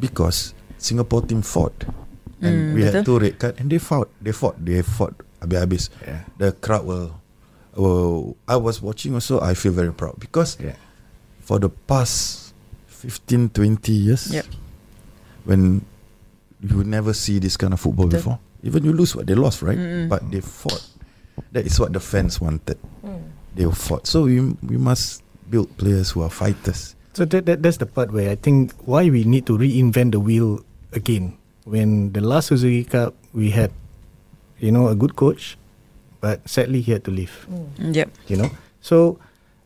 because 0.01 0.56
Singapore 0.77 1.21
team 1.25 1.41
fought 1.41 1.73
and 2.41 2.53
mm, 2.53 2.73
we 2.75 2.81
betul. 2.83 2.93
had 2.93 3.05
two 3.05 3.19
red 3.19 3.35
card 3.39 3.55
and 3.59 3.69
they 3.69 3.77
fought 3.77 4.09
they 4.21 4.31
fought 4.31 4.55
they 4.63 4.81
fought 4.81 5.15
habis-habis 5.41 5.89
yeah. 6.05 6.21
the 6.37 6.51
crowd 6.53 6.85
will 6.85 7.19
well, 7.77 8.35
I 8.47 8.57
was 8.57 8.81
watching 8.81 9.13
also 9.13 9.39
I 9.39 9.53
feel 9.53 9.71
very 9.71 9.93
proud 9.93 10.19
because 10.19 10.57
yeah. 10.59 10.77
for 11.41 11.59
the 11.59 11.69
past 11.69 12.53
15 12.87 13.49
20 13.49 13.91
years 13.93 14.33
yep. 14.33 14.45
when 15.45 15.85
you 16.61 16.83
never 16.83 17.13
see 17.13 17.37
this 17.37 17.57
kind 17.57 17.73
of 17.73 17.79
football 17.79 18.07
betul. 18.07 18.17
before 18.17 18.39
even 18.63 18.83
you 18.83 18.93
lose 18.93 19.15
what 19.15 19.27
they 19.27 19.35
lost 19.35 19.61
right 19.61 19.77
mm-hmm. 19.77 20.09
but 20.09 20.25
they 20.31 20.41
fought 20.41 20.81
that 21.51 21.65
is 21.65 21.79
what 21.79 21.93
the 21.93 21.99
fans 21.99 22.41
wanted. 22.41 22.77
Mm. 23.05 23.21
They 23.55 23.65
fought. 23.71 24.07
So 24.07 24.25
we 24.25 24.41
we 24.65 24.77
must 24.77 25.23
build 25.49 25.69
players 25.77 26.11
who 26.11 26.21
are 26.21 26.29
fighters. 26.29 26.95
So 27.13 27.25
that, 27.25 27.45
that 27.45 27.63
that's 27.63 27.77
the 27.77 27.89
part 27.89 28.13
where 28.13 28.29
I 28.29 28.35
think 28.37 28.73
why 28.85 29.09
we 29.09 29.23
need 29.23 29.45
to 29.47 29.57
reinvent 29.57 30.13
the 30.13 30.21
wheel 30.21 30.61
again. 30.93 31.37
When 31.67 32.13
the 32.13 32.21
last 32.21 32.47
Suzuki 32.47 32.83
Cup, 32.87 33.13
we 33.33 33.51
had, 33.51 33.71
you 34.59 34.71
know, 34.71 34.87
a 34.87 34.95
good 34.95 35.15
coach, 35.15 35.57
but 36.21 36.47
sadly 36.47 36.79
he 36.81 36.91
had 36.95 37.03
to 37.05 37.11
leave. 37.11 37.47
Mm. 37.51 37.95
Yep. 37.95 38.07
You 38.27 38.37
know, 38.37 38.49
so 38.79 39.19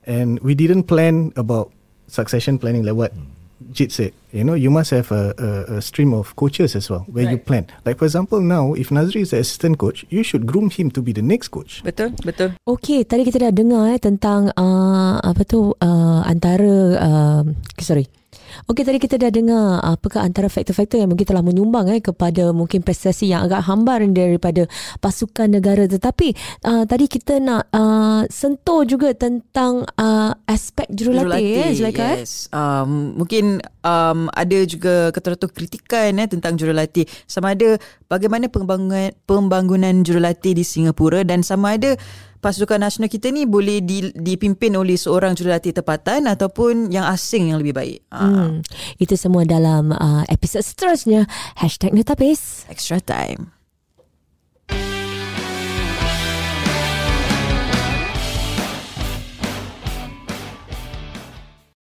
and 0.05 0.39
we 0.41 0.55
didn't 0.55 0.89
plan 0.89 1.33
about 1.35 1.71
succession 2.07 2.57
planning 2.57 2.83
like 2.83 2.95
what. 2.95 3.13
Mm. 3.13 3.37
Jit 3.69 3.91
said, 3.91 4.11
you 4.33 4.43
know, 4.43 4.55
you 4.55 4.71
must 4.71 4.89
have 4.89 5.11
a, 5.11 5.37
a, 5.37 5.77
a 5.77 5.81
stream 5.81 6.13
of 6.17 6.35
coaches 6.35 6.75
as 6.75 6.89
well 6.89 7.05
where 7.11 7.25
right. 7.25 7.33
you 7.33 7.37
plan. 7.37 7.67
Like 7.85 7.99
for 7.99 8.05
example, 8.05 8.41
now 8.41 8.73
if 8.73 8.89
Nazri 8.89 9.21
is 9.21 9.31
the 9.31 9.37
assistant 9.37 9.77
coach, 9.77 10.03
you 10.09 10.23
should 10.23 10.47
groom 10.47 10.71
him 10.71 10.89
to 10.91 11.01
be 11.01 11.13
the 11.13 11.21
next 11.21 11.49
coach. 11.49 11.83
Betul, 11.85 12.17
betul. 12.25 12.57
Okay, 12.65 13.05
tadi 13.05 13.21
kita 13.21 13.37
dah 13.37 13.53
dengar 13.53 13.93
eh 13.93 14.01
tentang 14.01 14.49
uh, 14.57 15.21
apa 15.21 15.45
tu 15.45 15.77
uh, 15.77 16.21
antara 16.25 16.73
uh, 16.97 17.41
sorry 17.77 18.09
Okey 18.69 18.83
tadi 18.85 18.97
kita 19.01 19.17
dah 19.17 19.31
dengar 19.33 19.81
apakah 19.81 20.21
antara 20.21 20.45
faktor-faktor 20.45 21.01
yang 21.01 21.09
mungkin 21.09 21.25
telah 21.25 21.41
menyumbang 21.41 21.89
eh 21.89 22.01
kepada 22.03 22.53
mungkin 22.53 22.85
prestasi 22.85 23.33
yang 23.33 23.49
agak 23.49 23.65
hambar 23.65 24.05
daripada 24.09 24.69
pasukan 25.01 25.49
negara 25.49 25.89
tetapi 25.89 26.33
uh, 26.65 26.83
tadi 26.85 27.05
kita 27.09 27.41
nak 27.41 27.69
uh, 27.73 28.25
sentuh 28.29 28.85
juga 28.85 29.13
tentang 29.17 29.85
uh, 29.97 30.31
aspek 30.45 30.85
jurulatih, 30.93 31.25
jurulatih 31.25 31.63
eh 31.65 31.71
Zulaika 31.73 32.03
eh? 32.03 32.17
yes. 32.21 32.33
um, 32.53 33.17
mungkin 33.17 33.61
um, 33.81 34.29
ada 34.33 34.57
juga 34.69 35.09
kata-kata 35.09 35.49
kritikan 35.49 36.21
eh 36.21 36.27
tentang 36.29 36.53
jurulatih 36.57 37.05
sama 37.25 37.57
ada 37.57 37.81
bagaimana 38.05 38.45
pembangunan 38.49 39.09
pembangunan 39.25 40.05
jurulatih 40.05 40.53
di 40.53 40.61
Singapura 40.61 41.25
dan 41.25 41.41
sama 41.41 41.77
ada 41.77 41.97
pasukan 42.41 42.81
nasional 42.81 43.07
kita 43.07 43.29
ni 43.29 43.45
boleh 43.45 43.79
di, 43.85 44.09
dipimpin 44.11 44.73
oleh 44.73 44.97
seorang 44.97 45.37
jurulatih 45.37 45.77
tempatan 45.77 46.25
ataupun 46.25 46.89
yang 46.89 47.05
asing 47.07 47.53
yang 47.53 47.61
lebih 47.61 47.77
baik. 47.77 47.99
Ah. 48.09 48.49
Hmm. 48.49 48.65
Itu 48.97 49.13
semua 49.13 49.45
dalam 49.45 49.93
uh, 49.93 50.25
episod 50.27 50.65
seterusnya. 50.65 51.29
Hashtag 51.61 51.93
Netapis. 51.93 52.65
Extra 52.67 52.97
time. 52.97 53.60